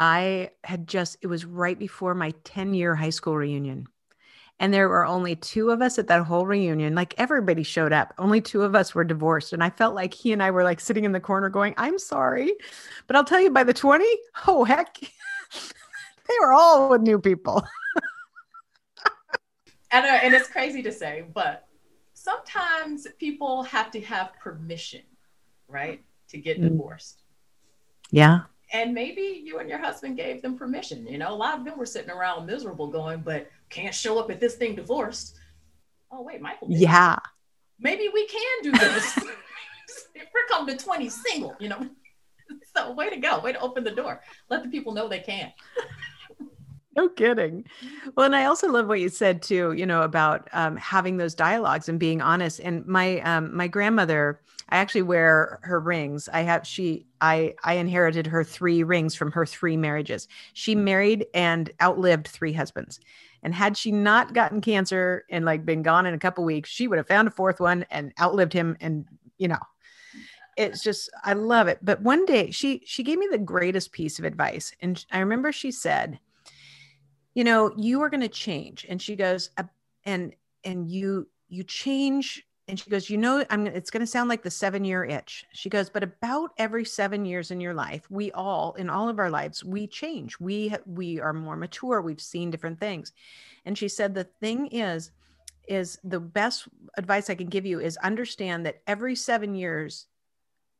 I 0.00 0.50
had 0.64 0.88
just 0.88 1.18
it 1.22 1.28
was 1.28 1.44
right 1.44 1.78
before 1.78 2.14
my 2.14 2.34
10 2.44 2.74
year 2.74 2.94
high 2.94 3.10
school 3.10 3.36
reunion 3.36 3.86
and 4.58 4.72
there 4.72 4.88
were 4.88 5.04
only 5.04 5.36
two 5.36 5.70
of 5.70 5.82
us 5.82 5.98
at 5.98 6.06
that 6.08 6.24
whole 6.24 6.46
reunion 6.46 6.94
like 6.94 7.14
everybody 7.18 7.62
showed 7.62 7.92
up. 7.92 8.14
Only 8.18 8.40
two 8.40 8.62
of 8.62 8.74
us 8.74 8.94
were 8.94 9.04
divorced 9.04 9.52
and 9.52 9.62
i 9.62 9.70
felt 9.70 9.94
like 9.94 10.14
he 10.14 10.32
and 10.32 10.42
i 10.42 10.50
were 10.50 10.64
like 10.64 10.80
sitting 10.80 11.04
in 11.04 11.12
the 11.12 11.20
corner 11.20 11.48
going 11.48 11.74
i'm 11.76 11.98
sorry 11.98 12.52
but 13.06 13.16
i'll 13.16 13.24
tell 13.24 13.40
you 13.40 13.50
by 13.50 13.64
the 13.64 13.74
20 13.74 14.04
oh 14.46 14.64
heck 14.64 14.98
they 16.28 16.34
were 16.40 16.52
all 16.52 16.90
with 16.90 17.02
new 17.02 17.18
people. 17.18 17.62
And, 19.92 20.04
and 20.04 20.34
it's 20.34 20.48
crazy 20.48 20.82
to 20.82 20.92
say 20.92 21.24
but 21.32 21.68
sometimes 22.12 23.06
people 23.18 23.62
have 23.62 23.90
to 23.92 24.00
have 24.00 24.32
permission 24.40 25.02
right 25.68 26.02
to 26.28 26.38
get 26.38 26.60
mm. 26.60 26.64
divorced. 26.64 27.22
Yeah 28.10 28.40
and 28.72 28.92
maybe 28.92 29.42
you 29.44 29.58
and 29.58 29.68
your 29.68 29.78
husband 29.78 30.16
gave 30.16 30.42
them 30.42 30.56
permission. 30.56 31.06
You 31.06 31.18
know, 31.18 31.30
a 31.30 31.34
lot 31.34 31.58
of 31.58 31.64
them 31.64 31.78
were 31.78 31.86
sitting 31.86 32.10
around 32.10 32.46
miserable 32.46 32.88
going, 32.88 33.20
but 33.20 33.48
can't 33.70 33.94
show 33.94 34.18
up 34.18 34.30
at 34.30 34.40
this 34.40 34.56
thing 34.56 34.74
divorced. 34.74 35.36
Oh, 36.10 36.22
wait, 36.22 36.40
Michael. 36.40 36.68
Did. 36.68 36.78
Yeah. 36.78 37.16
Maybe 37.78 38.08
we 38.12 38.26
can 38.26 38.62
do 38.62 38.72
this. 38.72 39.18
We're 40.16 40.46
coming 40.48 40.76
to 40.76 40.84
20 40.84 41.08
single, 41.08 41.56
you 41.58 41.68
know. 41.68 41.88
So 42.76 42.92
way 42.92 43.10
to 43.10 43.16
go. 43.16 43.40
Way 43.40 43.54
to 43.54 43.60
open 43.60 43.82
the 43.82 43.90
door. 43.90 44.20
Let 44.50 44.62
the 44.62 44.68
people 44.68 44.92
know 44.92 45.08
they 45.08 45.18
can. 45.18 45.50
no 46.96 47.08
kidding. 47.10 47.64
Well, 48.16 48.26
and 48.26 48.36
I 48.36 48.46
also 48.46 48.68
love 48.68 48.88
what 48.88 49.00
you 49.00 49.08
said 49.08 49.42
too, 49.42 49.72
you 49.72 49.84
know, 49.84 50.02
about 50.02 50.48
um, 50.52 50.76
having 50.76 51.16
those 51.16 51.34
dialogues 51.34 51.88
and 51.88 52.00
being 52.00 52.22
honest. 52.22 52.60
And 52.60 52.86
my 52.86 53.20
um, 53.20 53.54
my 53.54 53.68
grandmother, 53.68 54.40
I 54.70 54.78
actually 54.78 55.02
wear 55.02 55.60
her 55.62 55.78
rings. 55.78 56.28
I 56.32 56.40
have 56.42 56.66
she 56.66 57.06
I 57.20 57.54
I 57.64 57.74
inherited 57.74 58.26
her 58.26 58.42
three 58.42 58.82
rings 58.82 59.14
from 59.14 59.30
her 59.32 59.44
three 59.44 59.76
marriages. 59.76 60.26
She 60.54 60.74
married 60.74 61.26
and 61.34 61.70
outlived 61.82 62.28
three 62.28 62.52
husbands. 62.52 63.00
And 63.42 63.54
had 63.54 63.76
she 63.76 63.92
not 63.92 64.32
gotten 64.32 64.60
cancer 64.60 65.24
and 65.30 65.44
like 65.44 65.64
been 65.64 65.82
gone 65.82 66.06
in 66.06 66.14
a 66.14 66.18
couple 66.18 66.44
weeks, 66.44 66.70
she 66.70 66.88
would 66.88 66.98
have 66.98 67.06
found 67.06 67.28
a 67.28 67.30
fourth 67.30 67.60
one 67.60 67.84
and 67.90 68.12
outlived 68.20 68.52
him 68.52 68.76
and 68.80 69.06
you 69.38 69.48
know. 69.48 69.58
It's 70.56 70.82
just 70.82 71.10
I 71.22 71.34
love 71.34 71.68
it. 71.68 71.78
But 71.82 72.00
one 72.00 72.24
day 72.24 72.50
she 72.50 72.82
she 72.86 73.02
gave 73.02 73.18
me 73.18 73.28
the 73.30 73.38
greatest 73.38 73.92
piece 73.92 74.18
of 74.18 74.24
advice 74.24 74.72
and 74.80 75.04
I 75.12 75.18
remember 75.18 75.52
she 75.52 75.70
said, 75.70 76.18
you 77.36 77.44
know, 77.44 77.70
you 77.76 78.00
are 78.00 78.08
going 78.08 78.22
to 78.22 78.28
change 78.28 78.86
and 78.88 79.00
she 79.00 79.14
goes 79.14 79.50
and 80.06 80.34
and 80.64 80.90
you 80.90 81.28
you 81.50 81.62
change 81.64 82.46
and 82.66 82.80
she 82.80 82.88
goes, 82.88 83.10
you 83.10 83.18
know, 83.18 83.44
I'm 83.50 83.66
it's 83.66 83.90
going 83.90 84.00
to 84.00 84.06
sound 84.06 84.30
like 84.30 84.42
the 84.42 84.50
7 84.50 84.86
year 84.86 85.04
itch. 85.04 85.44
She 85.52 85.68
goes, 85.68 85.90
but 85.90 86.02
about 86.02 86.52
every 86.56 86.86
7 86.86 87.26
years 87.26 87.50
in 87.50 87.60
your 87.60 87.74
life, 87.74 88.10
we 88.10 88.32
all 88.32 88.72
in 88.78 88.88
all 88.88 89.10
of 89.10 89.18
our 89.18 89.28
lives, 89.28 89.62
we 89.62 89.86
change. 89.86 90.40
We 90.40 90.74
we 90.86 91.20
are 91.20 91.34
more 91.34 91.56
mature, 91.56 92.00
we've 92.00 92.22
seen 92.22 92.50
different 92.50 92.80
things. 92.80 93.12
And 93.66 93.76
she 93.76 93.88
said 93.88 94.14
the 94.14 94.24
thing 94.24 94.68
is 94.68 95.10
is 95.68 95.98
the 96.04 96.20
best 96.20 96.66
advice 96.96 97.28
I 97.28 97.34
can 97.34 97.48
give 97.48 97.66
you 97.66 97.80
is 97.80 97.98
understand 97.98 98.64
that 98.64 98.80
every 98.86 99.14
7 99.14 99.54
years 99.54 100.06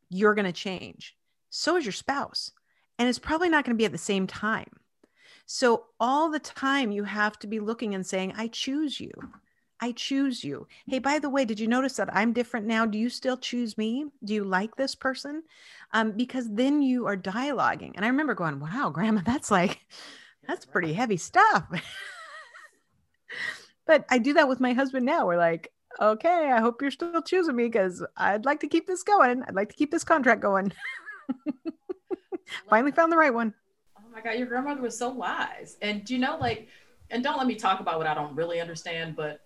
you're 0.09 0.35
going 0.35 0.47
to 0.47 0.53
change. 0.53 1.19
So 1.51 1.77
is 1.77 1.85
your 1.85 1.93
spouse. 1.93 2.53
And 2.99 3.11
it's 3.11 3.19
probably 3.19 3.51
not 3.51 3.67
going 3.67 3.77
to 3.77 3.79
be 3.79 3.85
at 3.85 3.93
the 3.93 3.99
same 3.99 4.27
time. 4.27 4.71
So 5.47 5.85
all 6.01 6.31
the 6.31 6.41
time 6.41 6.91
you 6.91 7.05
have 7.05 7.39
to 7.39 7.47
be 7.47 7.61
looking 7.61 7.95
and 7.95 8.05
saying, 8.05 8.35
I 8.37 8.49
choose 8.49 9.01
you. 9.01 9.13
I 9.81 9.93
choose 9.93 10.43
you. 10.43 10.67
Hey, 10.87 10.99
by 10.99 11.19
the 11.19 11.31
way, 11.31 11.45
did 11.45 11.61
you 11.61 11.69
notice 11.69 11.95
that 11.97 12.15
I'm 12.15 12.33
different 12.33 12.67
now? 12.67 12.87
Do 12.87 12.99
you 12.99 13.09
still 13.09 13.37
choose 13.37 13.79
me? 13.79 14.07
Do 14.25 14.35
you 14.35 14.43
like 14.43 14.75
this 14.75 14.95
person? 14.95 15.43
Um, 15.93 16.13
because 16.13 16.49
then 16.51 16.83
you 16.83 17.07
are 17.07 17.17
dialoguing. 17.17 17.93
And 17.95 18.05
I 18.05 18.09
remember 18.09 18.35
going, 18.35 18.59
wow, 18.59 18.91
grandma, 18.91 19.21
that's 19.25 19.51
like, 19.51 19.81
that's 20.49 20.65
pretty 20.65 20.93
heavy 20.93 21.17
stuff. 21.17 21.65
but 23.87 24.05
I 24.11 24.19
do 24.19 24.33
that 24.35 24.49
with 24.49 24.61
my 24.61 24.73
husband 24.73 25.07
now. 25.07 25.27
We're 25.27 25.37
like, 25.37 25.73
okay, 26.01 26.51
I 26.51 26.61
hope 26.61 26.81
you're 26.81 26.91
still 26.91 27.23
choosing 27.23 27.55
me 27.55 27.65
because 27.65 28.05
I'd 28.17 28.45
like 28.45 28.61
to 28.61 28.69
keep 28.69 28.87
this 28.87 29.03
going. 29.03 29.43
I'd 29.43 29.55
like 29.55 29.69
to 29.69 29.77
keep 29.77 29.91
this 29.91 30.05
contract 30.05 30.41
going. 30.41 30.73
Finally 32.69 32.93
found 32.93 33.13
the 33.13 33.17
right 33.17 33.35
one. 33.35 33.55
My 34.17 34.23
God, 34.23 34.39
your 34.39 34.47
grandmother 34.47 34.81
was 34.81 34.97
so 34.97 35.11
wise. 35.11 35.77
And 35.83 36.09
you 36.09 36.17
know, 36.17 36.39
like, 36.41 36.69
and 37.11 37.23
don't 37.23 37.37
let 37.37 37.47
me 37.47 37.55
talk 37.55 37.81
about 37.81 37.99
what 37.99 38.07
I 38.07 38.15
don't 38.15 38.35
really 38.35 38.63
understand, 38.63 39.15
but 39.15 39.43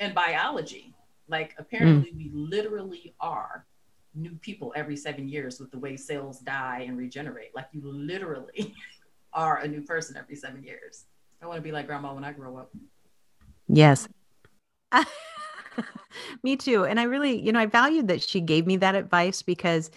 in 0.00 0.14
biology, 0.14 0.94
like 1.28 1.54
apparently 1.58 2.12
mm. 2.12 2.16
we 2.16 2.30
literally 2.32 3.14
are 3.20 3.66
new 4.14 4.30
people 4.40 4.72
every 4.74 4.96
seven 4.96 5.28
years 5.28 5.60
with 5.60 5.70
the 5.70 5.78
way 5.78 5.98
cells 5.98 6.38
die 6.38 6.86
and 6.88 6.96
regenerate. 6.96 7.54
Like 7.54 7.66
you 7.72 7.82
literally 7.84 8.74
are 9.34 9.58
a 9.58 9.68
new 9.68 9.82
person 9.82 10.16
every 10.16 10.34
seven 10.34 10.62
years. 10.62 11.04
I 11.42 11.46
want 11.46 11.58
to 11.58 11.62
be 11.62 11.70
like 11.70 11.86
grandma 11.86 12.14
when 12.14 12.24
I 12.24 12.32
grow 12.32 12.56
up. 12.56 12.70
Yes. 13.68 14.08
me 16.42 16.56
too. 16.56 16.86
And 16.86 16.98
I 16.98 17.02
really, 17.02 17.38
you 17.38 17.52
know, 17.52 17.60
I 17.60 17.66
valued 17.66 18.08
that 18.08 18.22
she 18.22 18.40
gave 18.40 18.66
me 18.66 18.78
that 18.78 18.94
advice 18.94 19.42
because 19.42 19.90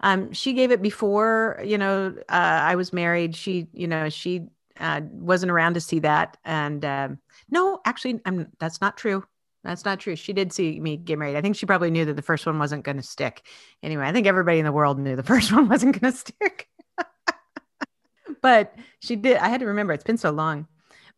um, 0.00 0.32
she 0.32 0.52
gave 0.54 0.70
it 0.70 0.82
before, 0.82 1.60
you 1.64 1.78
know, 1.78 2.14
uh, 2.28 2.32
I 2.32 2.74
was 2.74 2.92
married. 2.92 3.36
She, 3.36 3.68
you 3.72 3.86
know, 3.86 4.08
she 4.08 4.46
uh, 4.78 5.02
wasn't 5.12 5.52
around 5.52 5.74
to 5.74 5.80
see 5.80 5.98
that. 6.00 6.38
And 6.44 6.84
uh, 6.84 7.08
no, 7.50 7.80
actually, 7.84 8.20
I'm, 8.24 8.48
that's 8.58 8.80
not 8.80 8.96
true. 8.96 9.24
That's 9.62 9.84
not 9.84 10.00
true. 10.00 10.16
She 10.16 10.32
did 10.32 10.54
see 10.54 10.80
me 10.80 10.96
get 10.96 11.18
married. 11.18 11.36
I 11.36 11.42
think 11.42 11.54
she 11.54 11.66
probably 11.66 11.90
knew 11.90 12.06
that 12.06 12.16
the 12.16 12.22
first 12.22 12.46
one 12.46 12.58
wasn't 12.58 12.84
going 12.84 12.96
to 12.96 13.02
stick. 13.02 13.46
Anyway, 13.82 14.06
I 14.06 14.12
think 14.12 14.26
everybody 14.26 14.58
in 14.58 14.64
the 14.64 14.72
world 14.72 14.98
knew 14.98 15.16
the 15.16 15.22
first 15.34 15.52
one 15.52 15.68
wasn't 15.68 16.00
going 16.00 16.12
to 16.12 16.18
stick. 16.18 16.68
but 18.42 18.74
she 19.00 19.16
did. 19.16 19.36
I 19.36 19.48
had 19.48 19.60
to 19.60 19.66
remember 19.66 19.92
it's 19.92 20.04
been 20.04 20.16
so 20.16 20.30
long. 20.30 20.66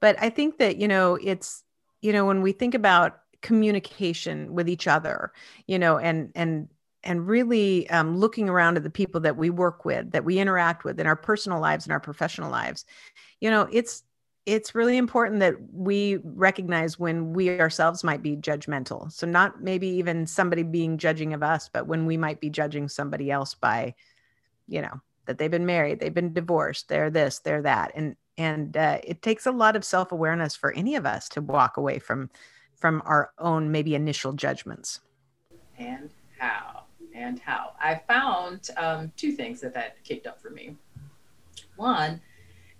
But 0.00 0.16
I 0.20 0.30
think 0.30 0.58
that, 0.58 0.78
you 0.78 0.88
know, 0.88 1.16
it's, 1.22 1.62
you 2.00 2.12
know, 2.12 2.26
when 2.26 2.42
we 2.42 2.50
think 2.50 2.74
about 2.74 3.20
communication 3.42 4.52
with 4.52 4.68
each 4.68 4.88
other, 4.88 5.30
you 5.68 5.78
know, 5.78 5.98
and, 5.98 6.32
and, 6.34 6.68
and 7.04 7.26
really 7.26 7.88
um, 7.90 8.16
looking 8.16 8.48
around 8.48 8.76
at 8.76 8.82
the 8.82 8.90
people 8.90 9.20
that 9.22 9.36
we 9.36 9.50
work 9.50 9.84
with, 9.84 10.12
that 10.12 10.24
we 10.24 10.38
interact 10.38 10.84
with 10.84 11.00
in 11.00 11.06
our 11.06 11.16
personal 11.16 11.60
lives 11.60 11.86
and 11.86 11.92
our 11.92 12.00
professional 12.00 12.50
lives, 12.50 12.84
you 13.40 13.50
know, 13.50 13.68
it's 13.72 14.04
it's 14.44 14.74
really 14.74 14.96
important 14.96 15.38
that 15.38 15.54
we 15.72 16.16
recognize 16.24 16.98
when 16.98 17.32
we 17.32 17.60
ourselves 17.60 18.02
might 18.02 18.22
be 18.22 18.36
judgmental. 18.36 19.10
So 19.12 19.24
not 19.24 19.62
maybe 19.62 19.86
even 19.86 20.26
somebody 20.26 20.64
being 20.64 20.98
judging 20.98 21.32
of 21.32 21.44
us, 21.44 21.70
but 21.72 21.86
when 21.86 22.06
we 22.06 22.16
might 22.16 22.40
be 22.40 22.50
judging 22.50 22.88
somebody 22.88 23.30
else 23.30 23.54
by, 23.54 23.94
you 24.66 24.82
know, 24.82 25.00
that 25.26 25.38
they've 25.38 25.50
been 25.50 25.66
married, 25.66 26.00
they've 26.00 26.12
been 26.12 26.32
divorced, 26.32 26.88
they're 26.88 27.10
this, 27.10 27.38
they're 27.38 27.62
that, 27.62 27.92
and 27.94 28.16
and 28.38 28.76
uh, 28.76 28.98
it 29.04 29.22
takes 29.22 29.46
a 29.46 29.52
lot 29.52 29.76
of 29.76 29.84
self 29.84 30.10
awareness 30.12 30.56
for 30.56 30.72
any 30.72 30.96
of 30.96 31.06
us 31.06 31.28
to 31.30 31.40
walk 31.40 31.76
away 31.76 31.98
from 31.98 32.30
from 32.74 33.02
our 33.04 33.30
own 33.38 33.70
maybe 33.70 33.94
initial 33.94 34.32
judgments. 34.32 35.00
And 35.78 36.10
how? 36.38 36.81
And 37.14 37.38
how. 37.38 37.72
I 37.80 38.00
found 38.06 38.70
um, 38.76 39.12
two 39.16 39.32
things 39.32 39.60
that 39.60 39.74
that 39.74 40.02
kicked 40.04 40.26
up 40.26 40.40
for 40.40 40.50
me. 40.50 40.76
One 41.76 42.20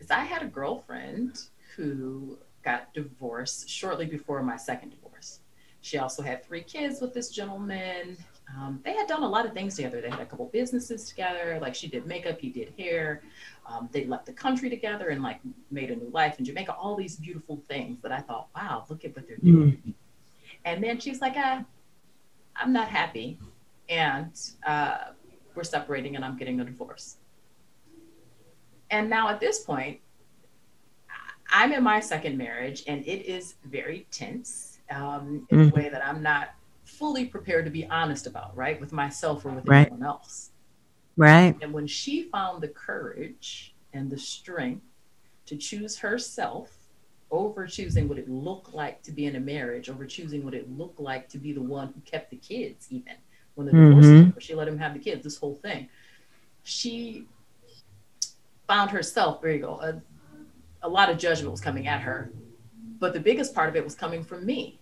is 0.00 0.10
I 0.10 0.24
had 0.24 0.42
a 0.42 0.46
girlfriend 0.46 1.42
who 1.76 2.38
got 2.64 2.92
divorced 2.94 3.68
shortly 3.68 4.06
before 4.06 4.42
my 4.42 4.56
second 4.56 4.90
divorce. 4.90 5.40
She 5.80 5.98
also 5.98 6.22
had 6.22 6.44
three 6.44 6.62
kids 6.62 7.00
with 7.00 7.12
this 7.12 7.30
gentleman. 7.30 8.16
Um, 8.56 8.80
they 8.84 8.94
had 8.94 9.08
done 9.08 9.22
a 9.22 9.28
lot 9.28 9.46
of 9.46 9.52
things 9.52 9.76
together. 9.76 10.00
They 10.00 10.10
had 10.10 10.20
a 10.20 10.26
couple 10.26 10.46
businesses 10.46 11.08
together. 11.08 11.58
Like 11.60 11.74
she 11.74 11.88
did 11.88 12.06
makeup, 12.06 12.38
he 12.40 12.50
did 12.50 12.72
hair. 12.78 13.22
Um, 13.66 13.88
they 13.92 14.04
left 14.04 14.26
the 14.26 14.32
country 14.32 14.70
together 14.70 15.08
and 15.08 15.22
like 15.22 15.40
made 15.70 15.90
a 15.90 15.96
new 15.96 16.10
life 16.10 16.38
in 16.38 16.44
Jamaica. 16.44 16.74
All 16.74 16.94
these 16.96 17.16
beautiful 17.16 17.62
things 17.68 18.00
that 18.02 18.12
I 18.12 18.20
thought, 18.20 18.48
wow, 18.54 18.84
look 18.88 19.04
at 19.04 19.16
what 19.16 19.26
they're 19.26 19.36
doing. 19.38 19.82
Mm. 19.86 19.94
And 20.64 20.84
then 20.84 21.00
she's 21.00 21.20
like, 21.20 21.34
ah, 21.36 21.64
I'm 22.54 22.72
not 22.72 22.88
happy, 22.88 23.38
and 23.88 24.38
uh, 24.66 24.98
we're 25.54 25.64
separating, 25.64 26.16
and 26.16 26.24
I'm 26.24 26.36
getting 26.36 26.60
a 26.60 26.64
divorce. 26.64 27.16
And 28.90 29.08
now 29.08 29.28
at 29.28 29.40
this 29.40 29.60
point, 29.60 30.00
I'm 31.52 31.72
in 31.72 31.82
my 31.82 32.00
second 32.00 32.36
marriage, 32.38 32.82
and 32.86 33.06
it 33.06 33.26
is 33.26 33.54
very 33.64 34.06
tense 34.10 34.78
um, 34.90 35.46
in 35.50 35.58
mm. 35.58 35.72
a 35.72 35.74
way 35.74 35.88
that 35.88 36.04
I'm 36.04 36.22
not 36.22 36.54
fully 36.84 37.26
prepared 37.26 37.64
to 37.64 37.70
be 37.70 37.86
honest 37.86 38.26
about, 38.26 38.56
right, 38.56 38.80
with 38.80 38.92
myself 38.92 39.44
or 39.44 39.50
with 39.50 39.66
right. 39.66 39.86
anyone 39.86 40.04
else. 40.04 40.50
Right. 41.16 41.56
And 41.60 41.72
when 41.72 41.86
she 41.86 42.24
found 42.24 42.62
the 42.62 42.68
courage 42.68 43.74
and 43.92 44.10
the 44.10 44.18
strength 44.18 44.84
to 45.46 45.56
choose 45.56 45.98
herself 45.98 46.70
over 47.30 47.66
choosing 47.66 48.08
what 48.08 48.18
it 48.18 48.28
looked 48.28 48.74
like 48.74 49.02
to 49.02 49.10
be 49.10 49.26
in 49.26 49.36
a 49.36 49.40
marriage, 49.40 49.88
over 49.88 50.06
choosing 50.06 50.44
what 50.44 50.54
it 50.54 50.70
looked 50.70 51.00
like 51.00 51.28
to 51.30 51.38
be 51.38 51.52
the 51.52 51.62
one 51.62 51.88
who 51.88 52.00
kept 52.02 52.30
the 52.30 52.36
kids, 52.36 52.86
even 52.90 53.14
when 53.54 53.66
the 53.66 53.72
divorce 53.72 54.06
mm-hmm. 54.06 54.38
she 54.38 54.54
let 54.54 54.68
him 54.68 54.78
have 54.78 54.94
the 54.94 54.98
kids, 54.98 55.22
this 55.22 55.36
whole 55.36 55.54
thing. 55.56 55.88
She 56.62 57.26
found 58.66 58.90
herself, 58.90 59.42
there 59.42 59.52
you 59.52 59.60
go, 59.60 59.80
a, 59.80 60.00
a 60.82 60.88
lot 60.88 61.10
of 61.10 61.18
judgment 61.18 61.50
was 61.50 61.60
coming 61.60 61.86
at 61.86 62.00
her. 62.00 62.32
But 62.98 63.12
the 63.12 63.20
biggest 63.20 63.54
part 63.54 63.68
of 63.68 63.76
it 63.76 63.84
was 63.84 63.94
coming 63.94 64.22
from 64.22 64.46
me. 64.46 64.78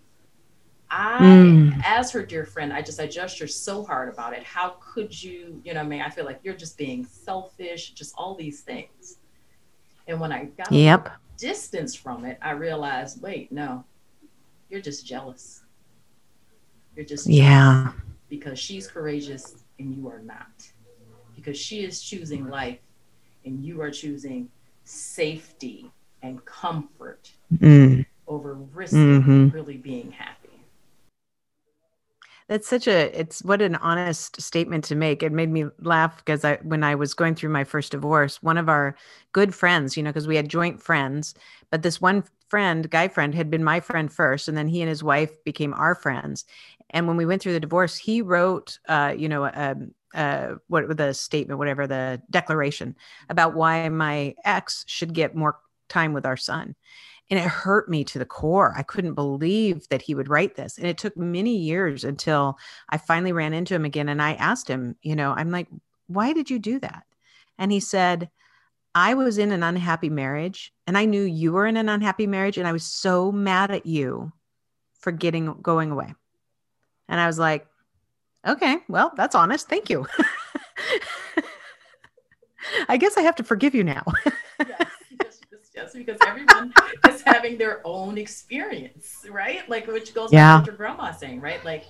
I, 0.91 1.19
mm. 1.21 1.83
as 1.85 2.11
her 2.11 2.25
dear 2.25 2.45
friend, 2.45 2.73
I 2.73 2.83
just 2.83 3.01
I 3.01 3.07
judged 3.07 3.39
her 3.39 3.47
so 3.47 3.85
hard 3.85 4.09
about 4.13 4.33
it. 4.33 4.43
How 4.43 4.77
could 4.81 5.23
you, 5.23 5.61
you 5.65 5.73
know, 5.73 5.81
I 5.81 5.85
mean, 5.85 6.03
I 6.03 6.11
feel 6.11 6.25
like 6.25 6.41
you're 6.43 6.55
just 6.55 6.77
being 6.77 7.05
selfish, 7.05 7.91
just 7.93 8.15
all 8.19 8.35
these 8.35 8.61
things. 8.61 9.19
And 10.09 10.21
when 10.21 10.33
I 10.33 10.47
got 10.47 10.73
yep. 10.73 11.11
distance 11.37 11.95
from 11.95 12.25
it, 12.25 12.39
I 12.43 12.51
realized, 12.53 13.23
wait, 13.23 13.53
no, 13.53 13.85
you're 14.69 14.81
just 14.81 15.07
jealous. 15.07 15.63
You're 16.97 17.05
just 17.05 17.29
yeah, 17.29 17.93
because 18.31 18.59
she's 18.59 18.87
courageous 18.87 19.65
and 19.79 19.95
you 19.95 20.09
are 20.09 20.21
not. 20.21 20.71
Because 21.35 21.59
she 21.59 21.85
is 21.85 22.01
choosing 22.01 22.49
life 22.49 22.79
and 23.45 23.63
you 23.63 23.83
are 23.83 23.91
choosing 23.91 24.49
safety 24.85 25.91
and 26.23 26.43
comfort 26.45 27.31
mm. 27.53 28.07
over 28.27 28.55
risking 28.55 29.23
mm-hmm. 29.23 29.49
really 29.49 29.77
being 29.77 30.13
happy. 30.13 30.37
That's 32.49 32.67
such 32.67 32.89
a 32.89 33.17
it's 33.19 33.45
what 33.45 33.63
an 33.63 33.77
honest 33.77 34.41
statement 34.41 34.83
to 34.85 34.97
make. 34.97 35.23
It 35.23 35.31
made 35.31 35.51
me 35.51 35.67
laugh 35.79 36.17
because 36.17 36.45
I 36.45 36.57
when 36.63 36.83
I 36.83 36.97
was 36.97 37.15
going 37.15 37.37
through 37.37 37.51
my 37.51 37.63
first 37.63 37.93
divorce, 37.93 38.43
one 38.43 38.59
of 38.59 38.69
our 38.69 38.97
good 39.33 39.55
friends, 39.55 39.97
you 39.97 40.03
know, 40.03 40.11
because 40.11 40.27
we 40.27 40.35
had 40.35 40.49
joint 40.49 40.83
friends, 40.83 41.35
but 41.71 41.83
this 41.83 42.01
one 42.01 42.25
friend, 42.49 42.91
guy 42.91 43.07
friend, 43.07 43.37
had 43.37 43.51
been 43.51 43.63
my 43.63 43.79
friend 43.79 44.13
first, 44.13 44.49
and 44.49 44.59
then 44.59 44.67
he 44.67 44.83
and 44.83 44.89
his 44.89 45.05
wife 45.05 45.43
became 45.45 45.73
our 45.75 45.95
friends. 45.95 46.45
And 46.91 47.07
when 47.07 47.17
we 47.17 47.27
went 47.27 47.43
through 47.43 47.53
the 47.53 47.61
divorce, 47.61 47.97
he 47.97 48.23
wrote, 48.23 48.79
uh, 48.89 49.15
you 49.17 49.29
know, 49.29 49.51
um, 49.53 49.95
uh, 50.15 50.55
what 50.67 50.97
the 50.97 51.15
statement, 51.15 51.59
whatever 51.59 51.87
the 51.87 52.21
declaration 52.31 52.97
about 53.29 53.55
why 53.55 53.89
my 53.89 54.35
ex 54.45 54.85
should 54.89 55.15
get 55.15 55.37
more 55.37 55.59
time 55.89 56.13
with 56.13 56.27
our 56.27 56.37
son 56.37 56.75
and 57.31 57.39
it 57.39 57.45
hurt 57.45 57.89
me 57.89 58.03
to 58.05 58.19
the 58.19 58.27
core. 58.27 58.75
I 58.77 58.83
couldn't 58.83 59.15
believe 59.15 59.89
that 59.89 60.03
he 60.03 60.15
would 60.15 60.29
write 60.29 60.57
this. 60.57 60.77
And 60.77 60.87
it 60.87 60.99
took 60.99 61.17
many 61.17 61.57
years 61.57 62.03
until 62.03 62.59
I 62.89 62.99
finally 62.99 63.33
ran 63.33 63.55
into 63.55 63.75
him 63.75 63.85
again 63.85 64.09
and 64.09 64.21
I 64.21 64.35
asked 64.35 64.67
him, 64.67 64.97
you 65.03 65.15
know, 65.15 65.33
I'm 65.33 65.51
like, 65.51 65.69
why 66.09 66.33
did 66.33 66.51
you 66.51 66.59
do 66.59 66.81
that? 66.81 67.05
And 67.57 67.71
he 67.71 67.79
said, 67.79 68.31
I 68.97 69.15
was 69.15 69.39
in 69.39 69.53
an 69.53 69.63
unhappy 69.63 70.09
marriage 70.09 70.73
and 70.89 70.99
I 70.99 71.05
knew 71.05 71.23
you 71.23 71.53
were 71.53 71.67
in 71.67 71.77
an 71.77 71.89
unhappy 71.89 72.27
marriage 72.27 72.59
and 72.59 72.67
I 72.67 72.73
was 72.73 72.85
so 72.85 73.31
mad 73.31 73.71
at 73.71 73.87
you 73.87 74.33
for 74.99 75.13
getting 75.13 75.55
going 75.63 75.93
away. 75.93 76.15
And 77.11 77.21
I 77.21 77.27
was 77.27 77.39
like, 77.39 77.67
okay, 78.47 78.79
well, 78.89 79.13
that's 79.17 79.35
honest. 79.35 79.69
Thank 79.69 79.91
you. 79.91 80.07
I 82.89 82.97
guess 82.97 83.19
I 83.19 83.23
have 83.23 83.35
to 83.37 83.43
forgive 83.43 83.75
you 83.75 83.83
now. 83.83 84.05
yes, 84.61 84.87
yes, 85.21 85.41
yes, 85.75 85.93
because 85.93 86.19
everyone 86.25 86.73
is 87.09 87.21
having 87.23 87.59
their 87.59 87.81
own 87.85 88.17
experience, 88.17 89.27
right? 89.29 89.69
Like, 89.69 89.89
which 89.89 90.15
goes 90.15 90.33
yeah. 90.33 90.57
back 90.57 90.65
to 90.65 90.71
your 90.71 90.77
grandma 90.77 91.11
saying, 91.11 91.41
right? 91.41 91.65
Like, 91.65 91.85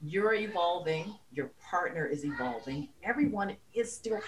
you're 0.00 0.32
evolving, 0.32 1.14
your 1.30 1.50
partner 1.62 2.06
is 2.06 2.24
evolving, 2.24 2.88
everyone 3.02 3.54
is 3.74 3.92
still 3.92 4.20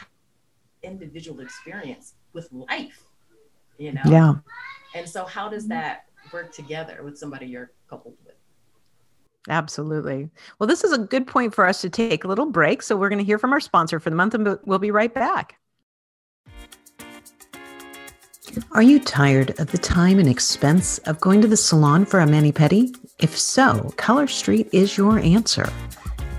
individual 0.83 1.41
experience 1.41 2.15
with 2.35 2.53
life, 2.53 3.05
you 3.79 3.93
know? 3.93 4.03
Yeah. 4.05 4.35
And 4.95 5.09
so, 5.09 5.25
how 5.25 5.49
does 5.49 5.63
mm-hmm. 5.65 5.81
that 5.81 6.05
work 6.33 6.53
together 6.53 7.01
with 7.03 7.17
somebody 7.17 7.47
you're 7.47 7.71
coupled 7.89 8.17
with? 8.27 8.30
Absolutely. 9.49 10.29
Well, 10.59 10.67
this 10.67 10.85
is 10.85 10.93
a 10.93 10.99
good 10.99 11.27
point 11.27 11.55
for 11.55 11.67
us 11.67 11.81
to 11.81 11.91
take 11.91 12.25
a 12.25 12.29
little 12.29 12.47
break. 12.47 12.83
So, 12.83 12.97
we're 12.97 13.09
going 13.09 13.19
to 13.19 13.25
hear 13.25 13.39
from 13.39 13.53
our 13.53 13.61
sponsor 13.61 13.99
for 13.99 14.11
the 14.11 14.17
month, 14.17 14.35
and 14.35 14.59
we'll 14.65 14.79
be 14.79 14.91
right 14.91 15.13
back. 15.13 15.57
Are 18.73 18.83
you 18.83 18.99
tired 18.99 19.59
of 19.61 19.71
the 19.71 19.79
time 19.79 20.19
and 20.19 20.29
expense 20.29 20.99
of 20.99 21.21
going 21.21 21.41
to 21.41 21.47
the 21.47 21.57
salon 21.57 22.05
for 22.05 22.21
a 22.21 22.27
mani 22.27 22.53
pedi? 22.53 22.95
If 23.21 23.39
so, 23.39 23.93
Color 23.97 24.27
Street 24.27 24.69
is 24.73 24.99
your 24.99 25.21
answer. 25.21 25.71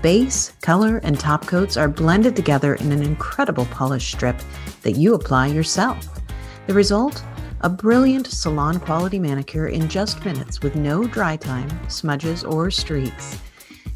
Base, 0.02 0.52
color, 0.60 0.98
and 0.98 1.18
top 1.18 1.46
coats 1.46 1.76
are 1.76 1.88
blended 1.88 2.36
together 2.36 2.74
in 2.74 2.92
an 2.92 3.02
incredible 3.02 3.64
polish 3.66 4.12
strip 4.12 4.36
that 4.82 4.92
you 4.92 5.14
apply 5.14 5.46
yourself. 5.46 6.06
The 6.66 6.74
result? 6.74 7.24
A 7.64 7.68
brilliant 7.68 8.26
salon 8.26 8.80
quality 8.80 9.20
manicure 9.20 9.68
in 9.68 9.88
just 9.88 10.24
minutes 10.24 10.62
with 10.62 10.74
no 10.74 11.04
dry 11.04 11.36
time, 11.36 11.68
smudges, 11.88 12.42
or 12.42 12.72
streaks. 12.72 13.38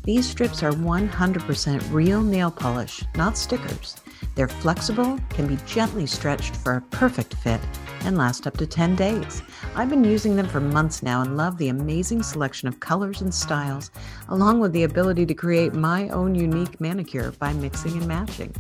These 0.05 0.31
strips 0.31 0.63
are 0.63 0.71
100% 0.71 1.93
real 1.93 2.23
nail 2.23 2.53
polish, 2.53 3.03
not 3.17 3.37
stickers. 3.37 3.97
They're 4.37 4.47
flexible, 4.47 5.19
can 5.31 5.49
be 5.49 5.59
gently 5.67 6.07
stretched 6.07 6.55
for 6.55 6.77
a 6.77 6.81
perfect 6.93 7.35
fit, 7.35 7.61
and 8.03 8.17
last 8.17 8.47
up 8.47 8.57
to 8.59 8.69
10 8.69 8.95
days. 8.95 9.43
I've 9.75 9.91
been 9.91 10.05
using 10.05 10.37
them 10.37 10.47
for 10.47 10.61
months 10.61 11.03
now 11.03 11.23
and 11.23 11.37
love 11.37 11.59
the 11.59 11.71
amazing 11.71 12.23
selection 12.23 12.69
of 12.69 12.79
colors 12.79 13.21
and 13.21 13.35
styles, 13.35 13.91
along 14.29 14.61
with 14.61 14.75
the 14.75 14.85
ability 14.85 15.27
to 15.27 15.35
create 15.35 15.75
my 15.75 16.09
own 16.11 16.37
unique 16.37 16.81
manicure 16.81 17.33
by 17.33 17.53
mixing 17.55 17.97
and 17.97 18.07
matching. 18.07 18.55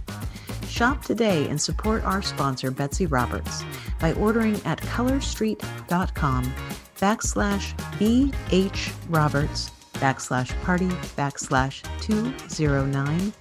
Shop 0.76 1.02
today 1.02 1.48
and 1.48 1.58
support 1.58 2.04
our 2.04 2.20
sponsor, 2.20 2.70
Betsy 2.70 3.06
Roberts, 3.06 3.64
by 3.98 4.12
ordering 4.12 4.60
at 4.66 4.78
colorstreet.com 4.82 6.52
backslash 6.98 7.74
BH 7.98 8.92
Roberts 9.08 9.70
backslash 9.94 10.52
party 10.64 10.88
backslash 11.16 11.82
209 12.02 13.32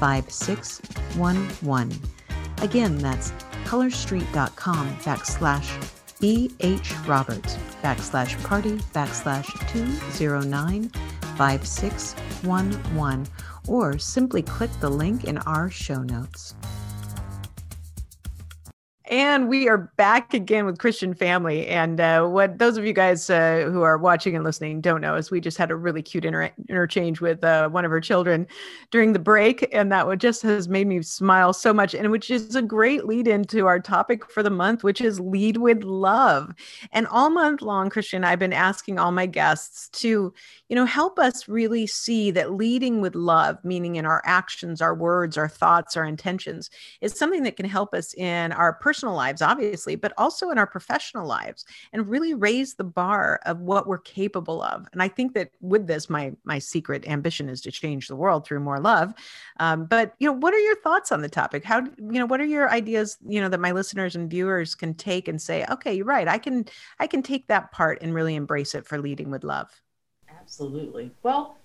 5611. 0.00 2.00
Again, 2.60 2.98
that's 2.98 3.30
colorstreet.com 3.66 4.96
backslash 4.96 5.92
BH 6.18 7.06
Roberts 7.06 7.56
backslash 7.84 8.42
party 8.42 8.78
backslash 8.92 9.46
209 9.72 10.88
5611 10.88 13.28
or 13.68 13.96
simply 13.96 14.42
click 14.42 14.72
the 14.80 14.90
link 14.90 15.22
in 15.22 15.38
our 15.38 15.70
show 15.70 16.02
notes. 16.02 16.56
And 19.10 19.48
we 19.48 19.68
are 19.68 19.92
back 19.96 20.34
again 20.34 20.66
with 20.66 20.78
Christian 20.78 21.14
Family. 21.14 21.66
And 21.66 22.00
uh, 22.00 22.26
what 22.26 22.60
those 22.60 22.76
of 22.76 22.84
you 22.84 22.92
guys 22.92 23.28
uh, 23.28 23.68
who 23.68 23.82
are 23.82 23.98
watching 23.98 24.36
and 24.36 24.44
listening 24.44 24.80
don't 24.80 25.00
know 25.00 25.16
is 25.16 25.32
we 25.32 25.40
just 25.40 25.58
had 25.58 25.72
a 25.72 25.74
really 25.74 26.00
cute 26.00 26.24
inter- 26.24 26.52
interchange 26.68 27.20
with 27.20 27.42
uh, 27.42 27.68
one 27.70 27.84
of 27.84 27.90
our 27.90 28.00
children 28.00 28.46
during 28.92 29.12
the 29.12 29.18
break. 29.18 29.68
And 29.74 29.90
that 29.90 30.06
just 30.18 30.42
has 30.42 30.68
made 30.68 30.86
me 30.86 31.02
smile 31.02 31.52
so 31.52 31.74
much. 31.74 31.92
And 31.92 32.12
which 32.12 32.30
is 32.30 32.54
a 32.54 32.62
great 32.62 33.04
lead 33.04 33.26
into 33.26 33.66
our 33.66 33.80
topic 33.80 34.30
for 34.30 34.44
the 34.44 34.50
month, 34.50 34.84
which 34.84 35.00
is 35.00 35.18
lead 35.18 35.56
with 35.56 35.82
love. 35.82 36.54
And 36.92 37.08
all 37.08 37.30
month 37.30 37.62
long, 37.62 37.90
Christian, 37.90 38.22
I've 38.22 38.38
been 38.38 38.52
asking 38.52 39.00
all 39.00 39.10
my 39.10 39.26
guests 39.26 39.88
to, 40.02 40.32
you 40.68 40.76
know, 40.76 40.86
help 40.86 41.18
us 41.18 41.48
really 41.48 41.88
see 41.88 42.30
that 42.30 42.52
leading 42.52 43.00
with 43.00 43.16
love, 43.16 43.58
meaning 43.64 43.96
in 43.96 44.06
our 44.06 44.22
actions, 44.24 44.80
our 44.80 44.94
words, 44.94 45.36
our 45.36 45.48
thoughts, 45.48 45.96
our 45.96 46.04
intentions, 46.04 46.70
is 47.00 47.18
something 47.18 47.42
that 47.42 47.56
can 47.56 47.66
help 47.66 47.92
us 47.92 48.14
in 48.14 48.52
our 48.52 48.74
personal 48.74 48.99
personal 49.00 49.14
lives, 49.14 49.40
obviously, 49.40 49.96
but 49.96 50.12
also 50.18 50.50
in 50.50 50.58
our 50.58 50.66
professional 50.66 51.26
lives 51.26 51.64
and 51.94 52.06
really 52.06 52.34
raise 52.34 52.74
the 52.74 52.84
bar 52.84 53.40
of 53.46 53.60
what 53.60 53.86
we're 53.86 53.96
capable 53.96 54.62
of. 54.62 54.86
And 54.92 55.02
I 55.02 55.08
think 55.08 55.32
that 55.34 55.52
with 55.62 55.86
this, 55.86 56.10
my 56.10 56.32
my 56.44 56.58
secret 56.58 57.08
ambition 57.08 57.48
is 57.48 57.62
to 57.62 57.72
change 57.72 58.08
the 58.08 58.16
world 58.16 58.44
through 58.44 58.60
more 58.60 58.78
love. 58.78 59.14
Um, 59.58 59.86
but 59.86 60.14
you 60.18 60.26
know, 60.26 60.34
what 60.34 60.52
are 60.52 60.58
your 60.58 60.76
thoughts 60.82 61.12
on 61.12 61.22
the 61.22 61.30
topic? 61.30 61.64
How 61.64 61.78
you 61.78 62.18
know, 62.18 62.26
what 62.26 62.42
are 62.42 62.44
your 62.44 62.70
ideas, 62.70 63.16
you 63.26 63.40
know, 63.40 63.48
that 63.48 63.60
my 63.60 63.72
listeners 63.72 64.16
and 64.16 64.28
viewers 64.28 64.74
can 64.74 64.92
take 64.92 65.28
and 65.28 65.40
say, 65.40 65.64
okay, 65.70 65.94
you're 65.94 66.04
right. 66.04 66.28
I 66.28 66.36
can 66.36 66.66
I 66.98 67.06
can 67.06 67.22
take 67.22 67.48
that 67.48 67.72
part 67.72 68.02
and 68.02 68.12
really 68.12 68.34
embrace 68.34 68.74
it 68.74 68.86
for 68.86 68.98
leading 68.98 69.30
with 69.30 69.44
love. 69.44 69.70
Absolutely. 70.28 71.10
Well, 71.22 71.56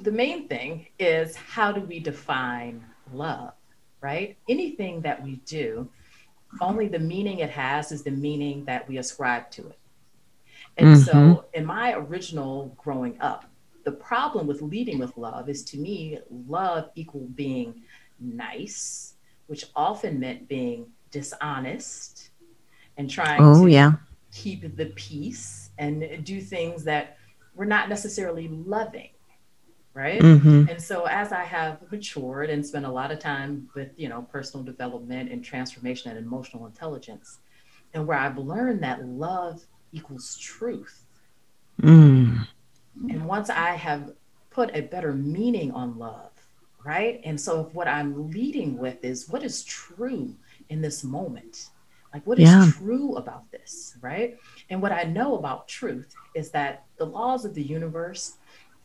the 0.00 0.12
main 0.12 0.48
thing 0.48 0.86
is 0.98 1.34
how 1.34 1.72
do 1.72 1.80
we 1.80 1.98
define 1.98 2.84
love, 3.10 3.54
right? 4.02 4.36
Anything 4.50 5.00
that 5.00 5.22
we 5.22 5.36
do, 5.46 5.88
only 6.60 6.88
the 6.88 6.98
meaning 6.98 7.38
it 7.38 7.50
has 7.50 7.92
is 7.92 8.02
the 8.02 8.10
meaning 8.10 8.64
that 8.64 8.88
we 8.88 8.98
ascribe 8.98 9.50
to 9.52 9.68
it. 9.68 9.78
And 10.76 10.96
mm-hmm. 10.96 11.02
so, 11.02 11.44
in 11.54 11.64
my 11.64 11.94
original 11.94 12.74
growing 12.78 13.20
up, 13.20 13.44
the 13.84 13.92
problem 13.92 14.46
with 14.46 14.62
leading 14.62 14.98
with 14.98 15.16
love 15.16 15.48
is 15.48 15.64
to 15.64 15.78
me, 15.78 16.18
love 16.48 16.90
equal 16.94 17.26
being 17.34 17.82
nice, 18.18 19.14
which 19.46 19.66
often 19.74 20.20
meant 20.20 20.48
being 20.48 20.86
dishonest 21.10 22.30
and 22.96 23.10
trying 23.10 23.42
oh, 23.42 23.64
to 23.64 23.70
yeah. 23.70 23.92
keep 24.32 24.76
the 24.76 24.86
peace 24.86 25.70
and 25.78 26.24
do 26.24 26.40
things 26.40 26.84
that 26.84 27.18
were 27.54 27.66
not 27.66 27.88
necessarily 27.88 28.48
loving 28.48 29.10
right 30.00 30.22
mm-hmm. 30.22 30.64
and 30.68 30.80
so 30.80 31.04
as 31.04 31.30
i 31.30 31.44
have 31.44 31.78
matured 31.92 32.48
and 32.48 32.64
spent 32.64 32.86
a 32.86 32.90
lot 32.90 33.10
of 33.10 33.18
time 33.18 33.68
with 33.74 33.90
you 33.96 34.08
know 34.08 34.22
personal 34.32 34.64
development 34.64 35.30
and 35.30 35.44
transformation 35.44 36.10
and 36.10 36.18
emotional 36.18 36.64
intelligence 36.66 37.38
and 37.92 38.06
where 38.06 38.16
i've 38.16 38.38
learned 38.38 38.82
that 38.82 39.04
love 39.04 39.62
equals 39.92 40.38
truth 40.38 41.04
mm. 41.82 42.46
and 43.10 43.26
once 43.26 43.50
i 43.50 43.72
have 43.72 44.12
put 44.50 44.70
a 44.74 44.80
better 44.80 45.12
meaning 45.12 45.70
on 45.72 45.98
love 45.98 46.30
right 46.82 47.20
and 47.24 47.38
so 47.38 47.66
if 47.66 47.74
what 47.74 47.86
i'm 47.86 48.30
leading 48.30 48.78
with 48.78 49.04
is 49.04 49.28
what 49.28 49.42
is 49.42 49.64
true 49.64 50.34
in 50.70 50.80
this 50.80 51.04
moment 51.04 51.68
like 52.14 52.26
what 52.26 52.38
is 52.38 52.48
yeah. 52.48 52.70
true 52.78 53.16
about 53.16 53.50
this 53.50 53.98
right 54.00 54.38
and 54.70 54.80
what 54.80 54.92
i 54.92 55.02
know 55.02 55.36
about 55.36 55.68
truth 55.68 56.14
is 56.34 56.50
that 56.50 56.84
the 56.96 57.04
laws 57.04 57.44
of 57.44 57.54
the 57.54 57.62
universe 57.62 58.36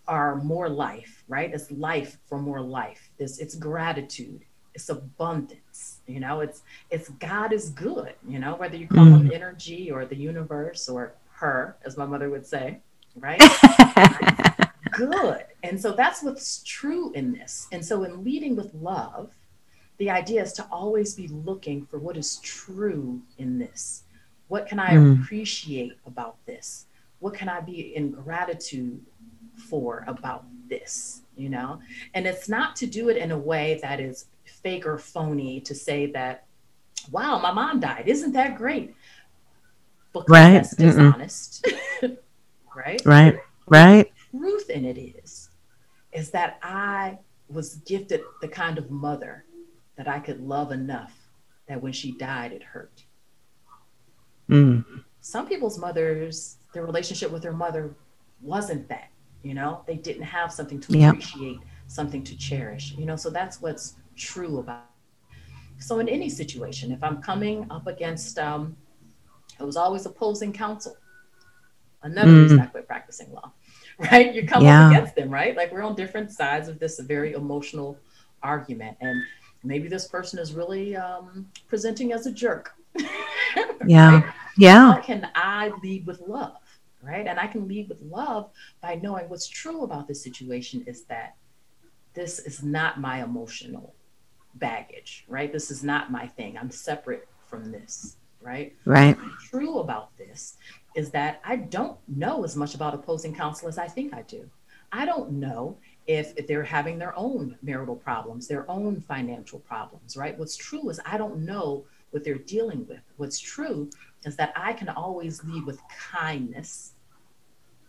are 0.07 0.35
more 0.35 0.69
life, 0.69 1.23
right? 1.27 1.53
It's 1.53 1.71
life 1.71 2.17
for 2.27 2.39
more 2.39 2.61
life. 2.61 3.09
It's, 3.19 3.39
it's 3.39 3.55
gratitude. 3.55 4.41
It's 4.73 4.89
abundance. 4.89 6.01
You 6.05 6.19
know, 6.19 6.41
it's 6.41 6.63
it's 6.91 7.07
God 7.09 7.53
is 7.53 7.69
good. 7.69 8.13
You 8.27 8.39
know, 8.39 8.55
whether 8.55 8.75
you 8.75 8.87
call 8.87 9.05
mm. 9.05 9.21
him 9.21 9.31
energy 9.33 9.89
or 9.89 10.05
the 10.05 10.17
universe 10.17 10.89
or 10.89 11.13
her, 11.31 11.77
as 11.85 11.95
my 11.95 12.05
mother 12.05 12.29
would 12.29 12.45
say, 12.45 12.79
right? 13.15 13.41
good. 14.91 15.45
And 15.63 15.79
so 15.79 15.93
that's 15.93 16.23
what's 16.23 16.61
true 16.63 17.11
in 17.13 17.31
this. 17.31 17.67
And 17.71 17.83
so 17.83 18.03
in 18.03 18.23
leading 18.23 18.55
with 18.55 18.73
love, 18.73 19.31
the 19.97 20.09
idea 20.09 20.41
is 20.41 20.53
to 20.53 20.67
always 20.71 21.15
be 21.15 21.27
looking 21.27 21.85
for 21.85 21.97
what 21.97 22.17
is 22.17 22.37
true 22.37 23.21
in 23.37 23.57
this. 23.57 24.03
What 24.47 24.67
can 24.67 24.79
I 24.79 24.95
mm. 24.95 25.21
appreciate 25.21 25.93
about 26.05 26.37
this? 26.45 26.85
What 27.19 27.33
can 27.33 27.49
I 27.49 27.61
be 27.61 27.95
in 27.95 28.11
gratitude 28.11 29.01
for 29.57 30.03
about 30.07 30.45
this, 30.69 31.21
you 31.35 31.49
know? 31.49 31.79
And 32.13 32.25
it's 32.25 32.49
not 32.49 32.75
to 32.77 32.87
do 32.87 33.09
it 33.09 33.17
in 33.17 33.31
a 33.31 33.37
way 33.37 33.79
that 33.81 33.99
is 33.99 34.25
fake 34.43 34.85
or 34.85 34.97
phony 34.97 35.59
to 35.61 35.75
say 35.75 36.07
that, 36.07 36.45
wow, 37.11 37.39
my 37.39 37.51
mom 37.51 37.79
died. 37.79 38.03
Isn't 38.07 38.33
that 38.33 38.57
great? 38.57 38.95
Because 40.13 40.29
right. 40.29 40.53
that's 40.53 40.75
dishonest. 40.75 41.67
right? 42.75 43.01
Right. 43.05 43.37
Right. 43.67 44.11
The 44.31 44.39
truth 44.39 44.69
in 44.69 44.85
it 44.85 44.97
is, 44.97 45.49
is 46.13 46.31
that 46.31 46.59
I 46.61 47.19
was 47.49 47.75
gifted 47.77 48.21
the 48.41 48.47
kind 48.47 48.77
of 48.77 48.89
mother 48.89 49.45
that 49.97 50.07
I 50.07 50.19
could 50.19 50.41
love 50.41 50.71
enough 50.71 51.13
that 51.67 51.81
when 51.81 51.93
she 51.93 52.11
died, 52.11 52.51
it 52.51 52.63
hurt. 52.63 53.03
Mm. 54.49 54.85
Some 55.21 55.47
people's 55.47 55.79
mothers, 55.79 56.57
their 56.73 56.85
relationship 56.85 57.31
with 57.31 57.41
their 57.41 57.53
mother 57.53 57.95
wasn't 58.41 58.87
that 58.89 59.09
you 59.45 59.53
know 59.53 59.81
they 59.85 59.95
didn't 59.95 60.23
have 60.23 60.51
something 60.51 60.79
to 60.79 60.97
yep. 60.97 61.13
appreciate 61.13 61.59
something 61.87 62.23
to 62.23 62.35
cherish 62.35 62.95
you 62.97 63.05
know 63.05 63.15
so 63.15 63.29
that's 63.29 63.61
what's 63.61 63.93
true 64.17 64.57
about 64.57 64.85
it. 65.29 65.83
so 65.83 65.99
in 65.99 66.09
any 66.09 66.29
situation 66.29 66.91
if 66.91 67.03
i'm 67.03 67.21
coming 67.21 67.65
up 67.69 67.85
against 67.85 68.39
um 68.39 68.75
it 69.59 69.63
was 69.63 69.77
always 69.77 70.07
opposing 70.07 70.51
counsel 70.51 70.97
another 72.01 72.31
mm. 72.31 72.41
reason 72.41 72.59
i 72.59 72.65
quit 72.65 72.87
practicing 72.87 73.31
law 73.31 73.51
right 74.11 74.33
you 74.33 74.47
come 74.47 74.63
yeah. 74.63 74.87
up 74.87 74.91
against 74.91 75.15
them 75.15 75.29
right 75.29 75.55
like 75.55 75.71
we're 75.71 75.83
on 75.83 75.95
different 75.95 76.31
sides 76.31 76.67
of 76.67 76.79
this 76.79 76.99
very 77.01 77.33
emotional 77.33 77.95
argument 78.41 78.97
and 78.99 79.21
maybe 79.63 79.87
this 79.87 80.07
person 80.07 80.39
is 80.39 80.53
really 80.53 80.95
um, 80.95 81.47
presenting 81.67 82.13
as 82.13 82.25
a 82.25 82.31
jerk 82.31 82.73
yeah 83.85 84.21
right? 84.21 84.33
yeah 84.57 84.93
how 84.93 85.01
can 85.01 85.29
i 85.35 85.71
lead 85.83 86.03
with 86.07 86.19
love 86.21 86.57
right? 87.05 87.27
And 87.27 87.39
I 87.39 87.47
can 87.47 87.67
lead 87.67 87.89
with 87.89 88.01
love 88.01 88.49
by 88.81 88.95
knowing 88.95 89.29
what's 89.29 89.47
true 89.47 89.83
about 89.83 90.07
this 90.07 90.23
situation 90.23 90.83
is 90.87 91.03
that 91.05 91.35
this 92.13 92.39
is 92.39 92.63
not 92.63 92.99
my 92.99 93.23
emotional 93.23 93.93
baggage, 94.55 95.25
right? 95.27 95.51
This 95.51 95.69
is 95.69 95.83
not 95.83 96.11
my 96.11 96.27
thing. 96.27 96.57
I'm 96.57 96.71
separate 96.71 97.27
from 97.47 97.71
this, 97.71 98.17
right? 98.41 98.75
Right. 98.85 99.17
What's 99.17 99.49
true 99.49 99.79
about 99.79 100.17
this 100.17 100.57
is 100.95 101.11
that 101.11 101.41
I 101.43 101.57
don't 101.57 101.97
know 102.07 102.43
as 102.43 102.55
much 102.55 102.73
about 102.73 102.93
opposing 102.93 103.35
counsel 103.35 103.67
as 103.67 103.77
I 103.77 103.87
think 103.87 104.13
I 104.13 104.21
do. 104.23 104.49
I 104.91 105.05
don't 105.05 105.33
know 105.33 105.77
if, 106.07 106.33
if 106.37 106.47
they're 106.47 106.63
having 106.63 106.97
their 106.97 107.17
own 107.17 107.57
marital 107.61 107.95
problems, 107.95 108.47
their 108.47 108.69
own 108.71 109.01
financial 109.01 109.59
problems, 109.59 110.15
right? 110.15 110.37
What's 110.37 110.55
true 110.55 110.89
is 110.89 110.99
I 111.05 111.17
don't 111.17 111.39
know 111.39 111.85
what 112.11 112.23
they're 112.23 112.35
dealing 112.35 112.87
with. 112.87 113.01
What's 113.17 113.39
true 113.39 113.89
is 114.23 114.37
that 114.37 114.53
I 114.55 114.71
can 114.71 114.89
always 114.89 115.43
lead 115.43 115.65
with 115.65 115.81
kindness 115.89 116.93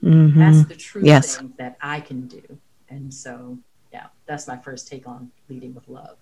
Mm-hmm. 0.02 0.38
That's 0.38 0.68
the 0.68 0.76
true 0.76 1.02
yes. 1.04 1.36
thing 1.36 1.52
that 1.58 1.76
I 1.80 2.00
can 2.00 2.26
do. 2.26 2.42
And 2.88 3.12
so, 3.12 3.58
yeah, 3.92 4.06
that's 4.26 4.46
my 4.46 4.56
first 4.56 4.88
take 4.88 5.08
on 5.08 5.30
leading 5.48 5.74
with 5.74 5.88
love. 5.88 6.16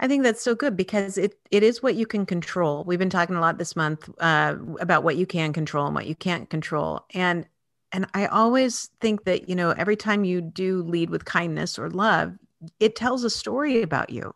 I 0.00 0.08
think 0.08 0.24
that's 0.24 0.42
so 0.42 0.56
good 0.56 0.76
because 0.76 1.16
it 1.16 1.38
it 1.52 1.62
is 1.62 1.80
what 1.80 1.94
you 1.94 2.06
can 2.06 2.26
control. 2.26 2.82
We've 2.82 2.98
been 2.98 3.08
talking 3.08 3.36
a 3.36 3.40
lot 3.40 3.58
this 3.58 3.76
month 3.76 4.10
uh, 4.18 4.56
about 4.80 5.04
what 5.04 5.16
you 5.16 5.26
can 5.26 5.52
control 5.52 5.86
and 5.86 5.94
what 5.94 6.08
you 6.08 6.16
can't 6.16 6.50
control, 6.50 7.04
and 7.14 7.46
and 7.92 8.06
I 8.12 8.26
always 8.26 8.90
think 9.00 9.24
that 9.24 9.48
you 9.48 9.54
know 9.54 9.70
every 9.70 9.94
time 9.94 10.24
you 10.24 10.40
do 10.40 10.82
lead 10.82 11.08
with 11.08 11.24
kindness 11.24 11.78
or 11.78 11.88
love, 11.88 12.34
it 12.80 12.96
tells 12.96 13.22
a 13.22 13.30
story 13.30 13.80
about 13.82 14.10
you. 14.10 14.34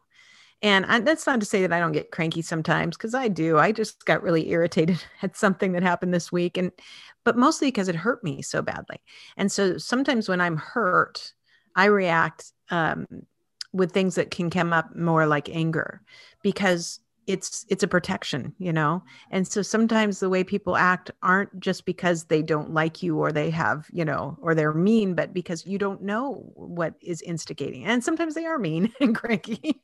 And 0.67 0.85
I, 0.87 0.99
that's 0.99 1.29
not 1.29 1.39
to 1.39 1.47
say 1.47 1.63
that 1.63 1.73
I 1.73 1.79
don't 1.79 1.93
get 1.93 2.11
cranky 2.11 2.43
sometimes 2.43 2.97
because 2.97 3.15
I 3.15 3.29
do. 3.29 3.57
I 3.57 3.71
just 3.71 4.05
got 4.05 4.25
really 4.25 4.51
irritated 4.51 5.01
at 5.23 5.37
something 5.37 5.71
that 5.73 5.85
happened 5.85 6.13
this 6.13 6.33
week, 6.33 6.57
and 6.57 6.73
but 7.23 7.37
mostly 7.37 7.69
because 7.69 7.87
it 7.87 7.95
hurt 7.95 8.25
me 8.25 8.43
so 8.43 8.63
badly. 8.63 9.01
And 9.37 9.51
so 9.53 9.79
sometimes 9.79 10.29
when 10.29 10.41
I'm 10.41 10.57
hurt, 10.57 11.35
I 11.77 11.85
react 11.85 12.53
um, 12.71 13.07
with 13.73 13.93
things 13.93 14.17
that 14.17 14.33
can 14.33 14.51
come 14.51 14.73
up 14.73 14.97
more 14.97 15.25
like 15.27 15.49
anger 15.49 16.03
because 16.43 16.99
it's 17.27 17.67
it's 17.69 17.83
a 17.83 17.89
protection 17.89 18.55
you 18.59 18.73
know 18.73 19.03
and 19.31 19.49
so 19.49 19.63
sometimes 19.63 20.21
the 20.21 20.29
way 20.29 20.45
people 20.45 20.77
act 20.77 21.11
aren't 21.23 21.59
just 21.59 21.85
because 21.85 22.25
they 22.25 22.43
don't 22.43 22.73
like 22.73 23.03
you 23.03 23.19
or 23.19 23.33
they 23.33 23.51
have 23.51 23.87
you 23.93 24.05
know 24.05 24.39
or 24.41 24.55
they're 24.55 24.73
mean 24.73 25.15
but 25.15 25.35
because 25.35 25.67
you 25.67 25.79
don't 25.79 26.03
know 26.03 26.35
what 26.55 26.95
is 27.01 27.23
instigating 27.23 27.85
and 27.85 28.05
sometimes 28.05 28.35
they 28.35 28.47
are 28.47 28.59
mean 28.59 28.93
and 29.01 29.17
cranky 29.17 29.81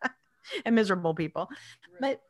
and 0.64 0.74
miserable 0.74 1.14
people 1.14 1.48
but 2.00 2.20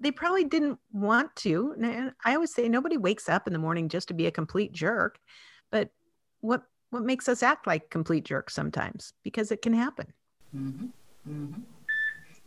they 0.00 0.10
probably 0.10 0.44
didn't 0.44 0.78
want 0.92 1.34
to. 1.36 1.74
And 1.80 2.12
I 2.24 2.34
always 2.34 2.54
say 2.54 2.68
nobody 2.68 2.96
wakes 2.96 3.28
up 3.28 3.46
in 3.46 3.52
the 3.52 3.58
morning 3.58 3.88
just 3.88 4.08
to 4.08 4.14
be 4.14 4.26
a 4.26 4.30
complete 4.30 4.72
jerk. 4.72 5.18
But 5.70 5.90
what 6.40 6.62
what 6.88 7.04
makes 7.04 7.28
us 7.28 7.42
act 7.42 7.66
like 7.66 7.90
complete 7.90 8.24
jerks 8.24 8.54
sometimes? 8.54 9.12
Because 9.22 9.52
it 9.52 9.62
can 9.62 9.74
happen. 9.74 10.12
Mm-hmm. 10.56 10.86
Mm-hmm. 11.28 11.60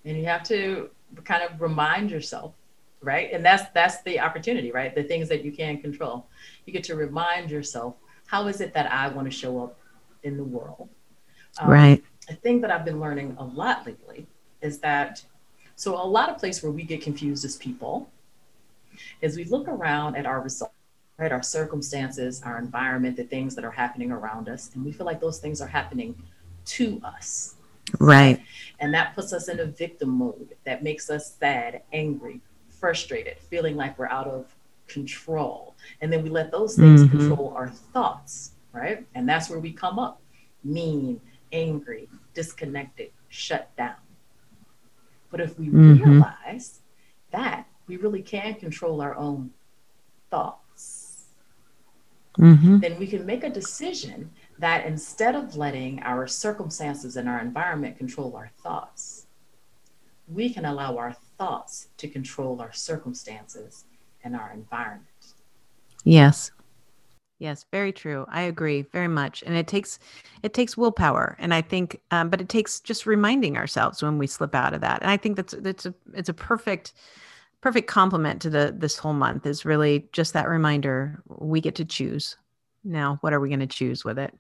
And 0.06 0.18
you 0.18 0.26
have 0.26 0.44
to 0.44 0.90
kind 1.24 1.44
of 1.44 1.62
remind 1.62 2.12
yourself, 2.12 2.54
right? 3.02 3.30
And 3.32 3.44
that's 3.44 3.64
that's 3.74 4.02
the 4.02 4.20
opportunity, 4.20 4.72
right? 4.72 4.94
The 4.94 5.04
things 5.04 5.30
that 5.30 5.44
you 5.44 5.52
can 5.52 5.80
control. 5.80 6.28
You 6.66 6.74
get 6.74 6.84
to 6.86 6.96
remind 6.96 7.52
yourself, 7.52 7.96
how 8.26 8.48
is 8.48 8.62
it 8.62 8.74
that 8.74 8.92
I 8.92 9.08
want 9.10 9.30
to 9.30 9.32
show 9.32 9.64
up 9.64 9.80
in 10.24 10.38
the 10.38 10.44
world? 10.44 10.90
Um, 11.60 11.70
right. 11.70 12.04
A 12.30 12.34
thing 12.34 12.62
that 12.62 12.72
I've 12.72 12.86
been 12.86 13.00
learning 13.00 13.36
a 13.38 13.44
lot 13.44 13.86
lately 13.86 14.26
is 14.62 14.80
that 14.80 15.24
so 15.76 15.96
a 16.02 16.06
lot 16.06 16.30
of 16.30 16.38
place 16.38 16.62
where 16.64 16.72
we 16.72 16.84
get 16.84 17.02
confused 17.02 17.44
as 17.46 17.58
people 17.58 18.10
is 19.22 19.36
we 19.36 19.44
look 19.46 19.68
around 19.68 20.16
at 20.16 20.26
our 20.26 20.42
results, 20.42 20.74
right? 21.18 21.32
Our 21.32 21.44
circumstances, 21.44 22.42
our 22.46 22.58
environment, 22.58 23.18
the 23.18 23.24
things 23.24 23.56
that 23.56 23.66
are 23.66 23.72
happening 23.72 24.12
around 24.12 24.50
us, 24.50 24.72
and 24.74 24.86
we 24.86 24.92
feel 24.92 25.06
like 25.06 25.20
those 25.20 25.40
things 25.40 25.62
are 25.62 25.68
happening 25.68 26.16
to 26.66 27.02
us. 27.04 27.56
Right. 28.00 28.42
And 28.80 28.94
that 28.94 29.16
puts 29.16 29.34
us 29.34 29.50
in 29.50 29.60
a 29.60 29.66
victim 29.66 30.10
mode 30.10 30.56
that 30.66 30.84
makes 30.84 31.10
us 31.10 31.36
sad, 31.40 31.84
angry, 31.94 32.42
frustrated, 32.70 33.38
feeling 33.40 33.76
like 33.76 33.98
we're 33.98 34.08
out 34.08 34.28
of 34.28 34.54
control. 34.88 35.76
And 36.02 36.12
then 36.12 36.24
we 36.24 36.30
let 36.30 36.52
those 36.52 36.76
things 36.76 37.04
mm-hmm. 37.04 37.18
control 37.18 37.54
our 37.56 37.70
thoughts, 37.70 38.52
right? 38.74 39.06
And 39.16 39.28
that's 39.28 39.50
where 39.50 39.60
we 39.60 39.72
come 39.72 40.00
up 40.00 40.22
mean, 40.64 41.20
angry, 41.52 42.08
disconnected, 42.34 43.12
shut 43.30 43.76
down. 43.78 43.96
But 45.30 45.42
if 45.42 45.58
we 45.58 45.68
mm-hmm. 45.68 46.04
realize 46.04 46.80
that 47.32 47.68
we 47.88 47.98
really 47.98 48.22
can 48.22 48.56
control 48.56 49.02
our 49.02 49.16
own 49.16 49.52
thoughts, 50.30 51.26
mm-hmm. 52.40 52.80
then 52.80 52.98
we 53.00 53.08
can 53.08 53.26
make 53.26 53.44
a 53.44 53.50
decision 53.50 54.30
that 54.60 54.86
instead 54.86 55.36
of 55.36 55.56
letting 55.56 56.02
our 56.04 56.28
circumstances 56.28 57.18
and 57.18 57.28
our 57.28 57.40
environment 57.40 57.98
control 57.98 58.36
our 58.36 58.52
thoughts, 58.62 59.28
we 60.28 60.54
can 60.54 60.66
allow 60.66 60.98
our 60.98 61.14
thoughts 61.38 61.88
to 61.98 62.08
control 62.08 62.62
our 62.62 62.72
circumstances 62.72 63.86
and 64.24 64.36
our 64.36 64.52
environment. 64.54 65.08
Yes. 66.04 66.52
Yes, 67.40 67.66
very 67.72 67.92
true. 67.92 68.26
I 68.30 68.44
agree 68.44 68.84
very 68.84 69.10
much, 69.10 69.44
and 69.46 69.56
it 69.56 69.68
takes 69.68 70.00
it 70.44 70.54
takes 70.54 70.78
willpower, 70.78 71.36
and 71.40 71.54
I 71.54 71.62
think, 71.62 72.00
um, 72.12 72.30
but 72.30 72.40
it 72.40 72.48
takes 72.48 72.80
just 72.80 73.06
reminding 73.06 73.58
ourselves 73.58 74.02
when 74.02 74.18
we 74.18 74.28
slip 74.28 74.56
out 74.56 74.74
of 74.74 74.80
that. 74.80 75.02
And 75.02 75.12
I 75.12 75.18
think 75.18 75.36
that's 75.36 75.54
that's 75.60 75.86
a 75.86 75.94
it's 76.14 76.30
a 76.30 76.34
perfect 76.34 76.94
perfect 77.60 77.88
complement 77.90 78.42
to 78.44 78.50
the 78.50 78.74
this 78.78 78.98
whole 78.98 79.14
month 79.14 79.46
is 79.46 79.66
really 79.66 80.08
just 80.14 80.32
that 80.34 80.48
reminder 80.48 81.22
we 81.28 81.60
get 81.60 81.76
to 81.76 81.86
choose. 81.86 82.38
Now, 82.86 83.18
what 83.22 83.34
are 83.34 83.42
we 83.42 83.50
going 83.50 83.60
to 83.60 83.68
choose 83.68 84.06
with 84.06 84.20
it? 84.20 84.34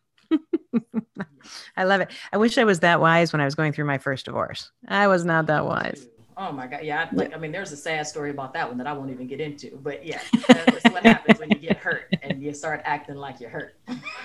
I 1.77 1.83
love 1.83 2.01
it. 2.01 2.11
I 2.31 2.37
wish 2.37 2.57
I 2.57 2.63
was 2.63 2.79
that 2.81 2.99
wise 2.99 3.33
when 3.33 3.41
I 3.41 3.45
was 3.45 3.55
going 3.55 3.73
through 3.73 3.85
my 3.85 3.97
first 3.97 4.25
divorce. 4.25 4.71
I 4.87 5.07
was 5.07 5.25
not 5.25 5.47
that 5.47 5.65
wise. 5.65 6.07
Oh 6.37 6.51
my 6.51 6.67
God. 6.67 6.81
Yeah. 6.83 7.09
I, 7.11 7.15
like, 7.15 7.33
I 7.33 7.37
mean, 7.37 7.51
there's 7.51 7.71
a 7.71 7.77
sad 7.77 8.07
story 8.07 8.31
about 8.31 8.53
that 8.53 8.67
one 8.67 8.77
that 8.77 8.87
I 8.87 8.93
won't 8.93 9.11
even 9.11 9.27
get 9.27 9.39
into, 9.39 9.77
but 9.83 10.05
yeah, 10.05 10.21
that's 10.47 10.83
what 10.85 11.03
happens 11.03 11.39
when 11.39 11.49
you 11.49 11.57
get 11.57 11.77
hurt 11.77 12.13
and 12.21 12.41
you 12.41 12.53
start 12.53 12.81
acting 12.85 13.15
like 13.15 13.39
you're 13.39 13.49
hurt. 13.49 13.75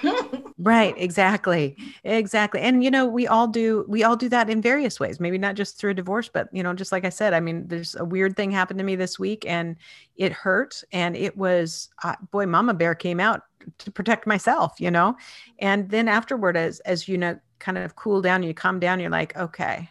right. 0.58 0.94
Exactly. 0.96 1.76
Exactly. 2.04 2.60
And, 2.60 2.82
you 2.82 2.90
know, 2.90 3.06
we 3.06 3.26
all 3.26 3.46
do, 3.46 3.84
we 3.88 4.04
all 4.04 4.16
do 4.16 4.28
that 4.30 4.48
in 4.48 4.62
various 4.62 4.98
ways, 4.98 5.20
maybe 5.20 5.38
not 5.38 5.54
just 5.54 5.78
through 5.78 5.90
a 5.90 5.94
divorce, 5.94 6.28
but, 6.28 6.48
you 6.52 6.62
know, 6.62 6.72
just 6.72 6.92
like 6.92 7.04
I 7.04 7.10
said, 7.10 7.34
I 7.34 7.40
mean, 7.40 7.68
there's 7.68 7.94
a 7.96 8.04
weird 8.04 8.36
thing 8.36 8.50
happened 8.50 8.78
to 8.78 8.84
me 8.84 8.96
this 8.96 9.18
week 9.18 9.44
and 9.46 9.76
it 10.16 10.32
hurt. 10.32 10.82
And 10.92 11.16
it 11.16 11.36
was, 11.36 11.90
uh, 12.02 12.16
boy, 12.30 12.46
mama 12.46 12.74
bear 12.74 12.94
came 12.94 13.20
out 13.20 13.42
to 13.78 13.90
protect 13.90 14.26
myself, 14.26 14.74
you 14.78 14.90
know? 14.90 15.16
And 15.58 15.90
then 15.90 16.08
afterward, 16.08 16.56
as, 16.56 16.80
as, 16.80 17.08
you 17.08 17.18
know, 17.18 17.38
kind 17.58 17.78
of 17.78 17.96
cool 17.96 18.22
down, 18.22 18.42
you 18.42 18.54
calm 18.54 18.80
down, 18.80 19.00
you're 19.00 19.10
like, 19.10 19.36
okay, 19.36 19.90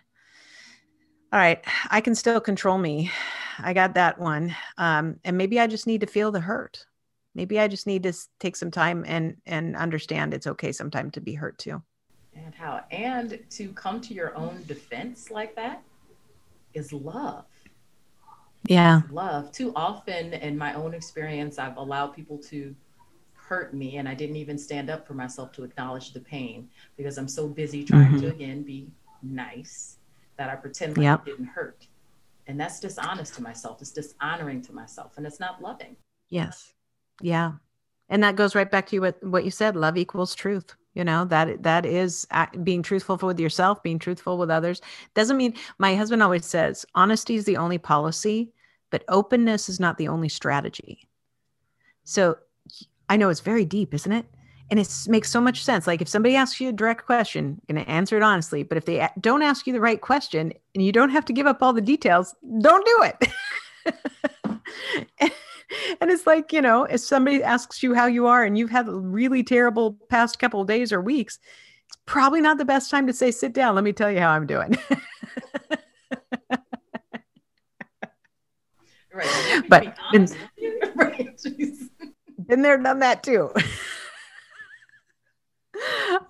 all 1.33 1.39
right, 1.39 1.63
I 1.89 1.99
can 1.99 2.15
still 2.15 2.39
control 2.39 2.77
me. 2.77 3.11
I 3.59 3.73
got 3.73 3.95
that 3.95 4.17
one. 4.17 4.55
Um, 4.77 5.19
and 5.25 5.37
maybe 5.37 5.59
I 5.59 5.67
just 5.67 5.85
need 5.85 6.01
to 6.01 6.07
feel 6.07 6.31
the 6.31 6.39
hurt. 6.39 6.85
Maybe 7.35 7.59
I 7.59 7.67
just 7.67 7.85
need 7.85 8.03
to 8.03 8.13
take 8.39 8.55
some 8.55 8.71
time 8.71 9.03
and 9.05 9.35
and 9.45 9.75
understand 9.75 10.33
it's 10.33 10.47
okay 10.47 10.71
sometimes 10.71 11.13
to 11.13 11.21
be 11.21 11.33
hurt 11.33 11.57
too. 11.57 11.83
And 12.33 12.55
how 12.55 12.83
and 12.91 13.39
to 13.51 13.73
come 13.73 13.99
to 14.01 14.13
your 14.13 14.35
own 14.35 14.63
defense 14.67 15.29
like 15.29 15.55
that 15.55 15.83
is 16.73 16.93
love. 16.93 17.45
Yeah. 18.67 19.01
Love. 19.11 19.51
Too 19.51 19.73
often 19.75 20.33
in 20.33 20.57
my 20.57 20.73
own 20.73 20.93
experience, 20.93 21.59
I've 21.59 21.77
allowed 21.77 22.07
people 22.07 22.37
to 22.49 22.75
hurt 23.47 23.73
me 23.73 23.97
and 23.97 24.09
I 24.09 24.13
didn't 24.13 24.35
even 24.35 24.57
stand 24.57 24.89
up 24.89 25.07
for 25.07 25.13
myself 25.13 25.53
to 25.53 25.63
acknowledge 25.63 26.11
the 26.11 26.19
pain 26.19 26.67
because 26.97 27.17
I'm 27.17 27.27
so 27.27 27.47
busy 27.47 27.83
trying 27.83 28.07
mm-hmm. 28.07 28.21
to 28.21 28.27
again 28.27 28.63
be 28.63 28.87
nice 29.23 29.97
that 30.37 30.49
I 30.49 30.55
pretend 30.55 30.97
like 30.97 31.03
yep. 31.05 31.21
it 31.25 31.31
didn't 31.31 31.45
hurt. 31.45 31.87
And 32.47 32.59
that's 32.59 32.79
dishonest 32.79 33.35
to 33.35 33.43
myself. 33.43 33.81
It's 33.81 33.91
dishonoring 33.91 34.61
to 34.63 34.73
myself 34.73 35.13
and 35.17 35.25
it's 35.25 35.39
not 35.39 35.61
loving. 35.61 35.95
Yes. 36.29 36.73
Yeah. 37.21 37.53
And 38.09 38.23
that 38.23 38.35
goes 38.35 38.53
right 38.53 38.69
back 38.69 38.87
to 38.87 38.95
you 38.95 39.01
what, 39.01 39.21
what 39.23 39.45
you 39.45 39.51
said, 39.51 39.75
love 39.75 39.97
equals 39.97 40.35
truth. 40.35 40.75
You 40.93 41.03
know, 41.03 41.25
that 41.25 41.61
that 41.61 41.85
is 41.85 42.25
being 42.63 42.81
truthful 42.81 43.17
with 43.17 43.39
yourself, 43.39 43.83
being 43.83 43.99
truthful 43.99 44.39
with 44.39 44.49
others. 44.49 44.81
Doesn't 45.13 45.37
mean 45.37 45.53
my 45.77 45.95
husband 45.95 46.23
always 46.23 46.45
says 46.45 46.87
honesty 46.95 47.35
is 47.35 47.45
the 47.45 47.57
only 47.57 47.77
policy, 47.77 48.51
but 48.89 49.03
openness 49.07 49.69
is 49.69 49.79
not 49.79 49.99
the 49.99 50.07
only 50.07 50.27
strategy. 50.27 51.07
So 52.03 52.37
I 53.09 53.17
know 53.17 53.29
it's 53.29 53.39
very 53.39 53.65
deep, 53.65 53.93
isn't 53.93 54.11
it? 54.11 54.25
and 54.69 54.79
it 54.79 55.05
makes 55.07 55.29
so 55.31 55.39
much 55.39 55.63
sense 55.63 55.87
like 55.87 56.01
if 56.01 56.07
somebody 56.07 56.35
asks 56.35 56.59
you 56.59 56.69
a 56.69 56.73
direct 56.73 57.05
question 57.05 57.59
you're 57.67 57.75
going 57.75 57.85
to 57.85 57.91
answer 57.91 58.17
it 58.17 58.23
honestly 58.23 58.63
but 58.63 58.77
if 58.77 58.85
they 58.85 59.07
don't 59.19 59.41
ask 59.41 59.67
you 59.67 59.73
the 59.73 59.79
right 59.79 60.01
question 60.01 60.53
and 60.75 60.83
you 60.83 60.91
don't 60.91 61.09
have 61.09 61.25
to 61.25 61.33
give 61.33 61.47
up 61.47 61.61
all 61.61 61.73
the 61.73 61.81
details 61.81 62.35
don't 62.59 62.85
do 62.85 63.03
it 63.03 63.15
and 66.01 66.11
it's 66.11 66.27
like 66.27 66.51
you 66.53 66.61
know 66.61 66.83
if 66.85 66.99
somebody 66.99 67.43
asks 67.43 67.81
you 67.83 67.93
how 67.93 68.05
you 68.05 68.27
are 68.27 68.43
and 68.43 68.57
you've 68.57 68.69
had 68.69 68.87
a 68.87 68.93
really 68.93 69.43
terrible 69.43 69.97
past 70.09 70.39
couple 70.39 70.61
of 70.61 70.67
days 70.67 70.91
or 70.91 71.01
weeks 71.01 71.39
it's 71.87 71.97
probably 72.05 72.41
not 72.41 72.57
the 72.57 72.65
best 72.65 72.91
time 72.91 73.07
to 73.07 73.13
say 73.13 73.31
sit 73.31 73.53
down 73.53 73.75
let 73.75 73.83
me 73.83 73.93
tell 73.93 74.11
you 74.11 74.19
how 74.19 74.29
i'm 74.29 74.45
doing 74.47 74.77
right 79.13 79.63
but 79.69 79.95
right. 80.95 81.39
Been 82.47 82.61
there 82.61 82.77
done 82.77 82.99
that 82.99 83.23
too 83.23 83.51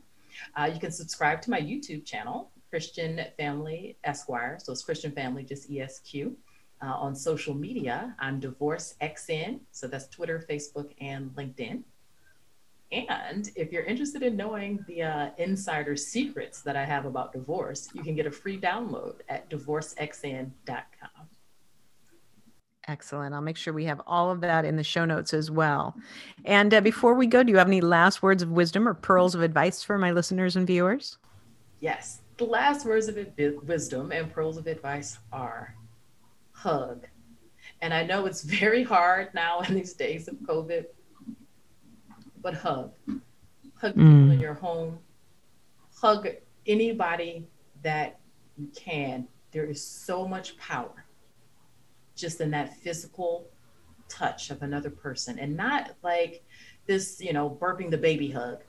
Uh, 0.55 0.71
you 0.73 0.79
can 0.79 0.91
subscribe 0.91 1.41
to 1.41 1.51
my 1.51 1.62
YouTube 1.62 2.05
channel, 2.05 2.51
Christian 2.69 3.21
Family 3.38 3.97
Esquire. 4.03 4.57
So 4.62 4.71
it's 4.71 4.83
Christian 4.83 5.12
Family, 5.12 5.43
just 5.43 5.71
ESQ 5.71 6.33
uh, 6.84 6.93
on 6.93 7.15
social 7.15 7.54
media. 7.54 8.15
I'm 8.19 8.39
Divorce 8.39 8.96
XN, 9.02 9.60
so 9.72 9.88
that's 9.88 10.08
Twitter, 10.08 10.46
Facebook, 10.50 10.91
and 11.00 11.32
LinkedIn. 11.32 11.84
And 12.91 13.50
if 13.56 13.72
you're 13.72 13.84
interested 13.84 14.22
in 14.22 14.36
knowing 14.36 14.84
the 14.88 15.02
uh, 15.02 15.30
insider 15.38 15.96
secrets 15.96 16.62
that 16.62 16.76
I 16.76 16.86
have 16.86 17.06
about 17.06 17.34
divorce, 17.34 17.89
you 17.93 18.04
can 18.04 18.15
get 18.15 18.28
a 18.28 18.32
free 18.32 18.60
download 18.60 19.15
at 19.30 19.50
divorcexn.com. 19.50 21.28
Excellent. 22.88 23.34
I'll 23.34 23.41
make 23.41 23.58
sure 23.58 23.74
we 23.74 23.86
have 23.86 24.02
all 24.06 24.30
of 24.30 24.41
that 24.41 24.65
in 24.65 24.76
the 24.76 24.84
show 24.84 25.06
notes 25.06 25.34
as 25.34 25.50
well. 25.50 25.96
And 26.43 26.74
uh, 26.74 26.82
before 26.82 27.13
we 27.13 27.28
go, 27.28 27.41
do 27.41 27.52
you 27.52 27.58
have 27.58 27.67
any 27.67 27.82
last 27.82 28.22
words 28.22 28.43
of 28.43 28.52
wisdom 28.52 28.88
or 28.88 28.93
pearls 28.93 29.36
of 29.36 29.41
advice 29.41 29.82
for 29.82 29.98
my 29.98 30.12
listeners 30.12 30.58
and 30.58 30.67
viewers? 30.67 31.17
Yes. 31.80 32.19
The 32.38 32.43
last 32.43 32.86
words 32.86 33.08
of 33.08 33.17
wisdom 33.63 34.12
and 34.12 34.32
pearls 34.32 34.58
of 34.58 34.67
advice 34.67 35.17
are 35.32 35.76
hug. 36.63 37.06
And 37.82 37.93
I 37.93 38.04
know 38.04 38.26
it's 38.26 38.43
very 38.60 38.84
hard 38.84 39.34
now 39.34 39.60
in 39.62 39.76
these 39.76 39.93
days 39.93 40.28
of 40.28 40.36
COVID, 40.36 40.86
but 42.41 42.54
hug. 42.56 42.91
Hug 43.76 43.93
people 43.95 44.04
mm. 44.04 44.34
in 44.34 44.39
your 44.39 44.54
home. 44.54 44.97
Hug 45.95 46.28
anybody 46.65 47.47
that 47.84 48.19
you 48.58 48.67
can. 48.76 49.28
There 49.52 49.65
is 49.65 49.86
so 49.86 50.28
much 50.28 50.58
power 50.58 51.06
just 52.15 52.41
in 52.41 52.52
that 52.52 52.78
physical 52.78 53.47
touch 54.08 54.49
of 54.49 54.62
another 54.62 54.89
person 54.89 55.39
and 55.39 55.56
not 55.56 55.91
like 56.04 56.43
this, 56.86 57.19
you 57.19 57.34
know, 57.34 57.49
burping 57.49 57.89
the 57.89 57.97
baby 57.97 58.30
hug. 58.30 58.60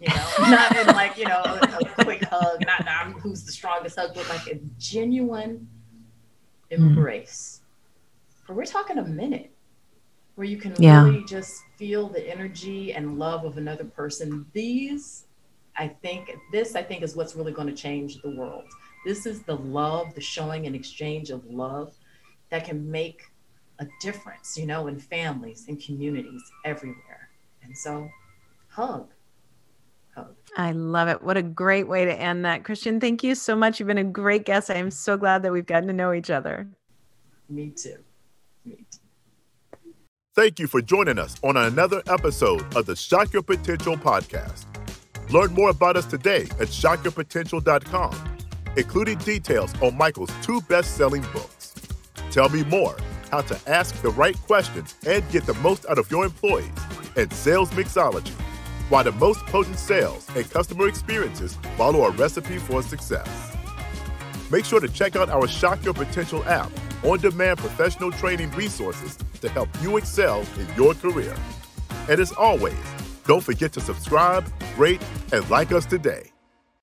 You 0.00 0.08
know, 0.08 0.30
not 0.40 0.76
in 0.76 0.86
like, 0.88 1.16
you 1.16 1.24
know, 1.24 1.40
a, 1.44 1.78
a 1.80 2.04
quick 2.04 2.22
hug, 2.24 2.64
not, 2.66 2.84
not 2.84 3.12
who's 3.20 3.44
the 3.44 3.52
strongest 3.52 3.98
hug, 3.98 4.14
but 4.14 4.28
like 4.28 4.46
a 4.48 4.60
genuine 4.78 5.66
embrace. 6.70 7.60
Mm-hmm. 7.60 8.44
But 8.46 8.56
we're 8.56 8.64
talking 8.64 8.98
a 8.98 9.04
minute 9.04 9.50
where 10.36 10.46
you 10.46 10.58
can 10.58 10.74
yeah. 10.78 11.04
really 11.04 11.24
just 11.24 11.62
feel 11.76 12.08
the 12.08 12.30
energy 12.30 12.92
and 12.92 13.18
love 13.18 13.44
of 13.44 13.58
another 13.58 13.84
person. 13.84 14.46
These, 14.52 15.24
I 15.76 15.88
think, 15.88 16.30
this, 16.52 16.76
I 16.76 16.82
think, 16.82 17.02
is 17.02 17.16
what's 17.16 17.34
really 17.34 17.52
going 17.52 17.68
to 17.68 17.74
change 17.74 18.20
the 18.22 18.36
world. 18.36 18.64
This 19.04 19.26
is 19.26 19.42
the 19.42 19.56
love, 19.56 20.14
the 20.14 20.20
showing 20.20 20.66
and 20.66 20.76
exchange 20.76 21.30
of 21.30 21.44
love 21.46 21.94
that 22.50 22.64
can 22.64 22.88
make 22.90 23.22
a 23.78 23.86
difference, 24.00 24.56
you 24.56 24.66
know, 24.66 24.86
in 24.86 24.98
families 24.98 25.66
and 25.68 25.80
communities 25.82 26.42
everywhere. 26.64 27.30
And 27.62 27.76
so, 27.76 28.08
hug. 28.68 29.08
I 30.56 30.72
love 30.72 31.08
it. 31.08 31.22
What 31.22 31.36
a 31.36 31.42
great 31.42 31.86
way 31.86 32.06
to 32.06 32.14
end 32.14 32.44
that. 32.46 32.64
Christian, 32.64 32.98
thank 32.98 33.22
you 33.22 33.34
so 33.34 33.54
much. 33.54 33.78
You've 33.78 33.88
been 33.88 33.98
a 33.98 34.04
great 34.04 34.46
guest. 34.46 34.70
I 34.70 34.74
am 34.74 34.90
so 34.90 35.16
glad 35.18 35.42
that 35.42 35.52
we've 35.52 35.66
gotten 35.66 35.86
to 35.88 35.92
know 35.92 36.12
each 36.14 36.30
other. 36.30 36.66
Me 37.48 37.70
too. 37.70 37.98
Me 38.64 38.76
too. 38.90 38.98
Thank 40.34 40.58
you 40.58 40.66
for 40.66 40.82
joining 40.82 41.18
us 41.18 41.36
on 41.42 41.56
another 41.56 42.02
episode 42.08 42.74
of 42.76 42.86
the 42.86 42.96
Shock 42.96 43.32
Your 43.32 43.42
Potential 43.42 43.96
podcast. 43.96 44.64
Learn 45.30 45.52
more 45.54 45.70
about 45.70 45.96
us 45.96 46.06
today 46.06 46.42
at 46.60 46.68
shockyourpotential.com, 46.68 48.38
including 48.76 49.18
details 49.18 49.74
on 49.80 49.96
Michael's 49.96 50.30
two 50.42 50.60
best 50.62 50.96
selling 50.96 51.22
books. 51.32 51.74
Tell 52.30 52.48
me 52.48 52.64
more 52.64 52.96
how 53.30 53.40
to 53.40 53.58
ask 53.66 54.00
the 54.02 54.10
right 54.10 54.36
questions 54.42 54.94
and 55.06 55.28
get 55.30 55.46
the 55.46 55.54
most 55.54 55.86
out 55.86 55.98
of 55.98 56.10
your 56.10 56.24
employees 56.24 56.68
and 57.16 57.32
sales 57.32 57.70
mixology, 57.70 58.34
why 58.88 59.02
the 59.02 59.12
most 59.12 59.40
potent 59.46 59.78
sales 59.78 60.28
and 60.36 60.48
customer 60.50 60.88
experiences 60.88 61.56
follow 61.76 62.04
a 62.04 62.10
recipe 62.12 62.58
for 62.58 62.82
success. 62.82 63.56
Make 64.50 64.64
sure 64.64 64.80
to 64.80 64.88
check 64.88 65.16
out 65.16 65.28
our 65.28 65.48
Shock 65.48 65.84
Your 65.84 65.94
Potential 65.94 66.44
app 66.44 66.70
on 67.02 67.18
demand 67.18 67.58
professional 67.58 68.12
training 68.12 68.50
resources 68.52 69.18
to 69.40 69.48
help 69.48 69.68
you 69.82 69.96
excel 69.96 70.46
in 70.58 70.66
your 70.76 70.94
career. 70.94 71.34
And 72.08 72.20
as 72.20 72.32
always, 72.32 72.76
don't 73.26 73.42
forget 73.42 73.72
to 73.72 73.80
subscribe, 73.80 74.46
rate, 74.76 75.02
and 75.32 75.48
like 75.50 75.72
us 75.72 75.84
today. 75.84 76.30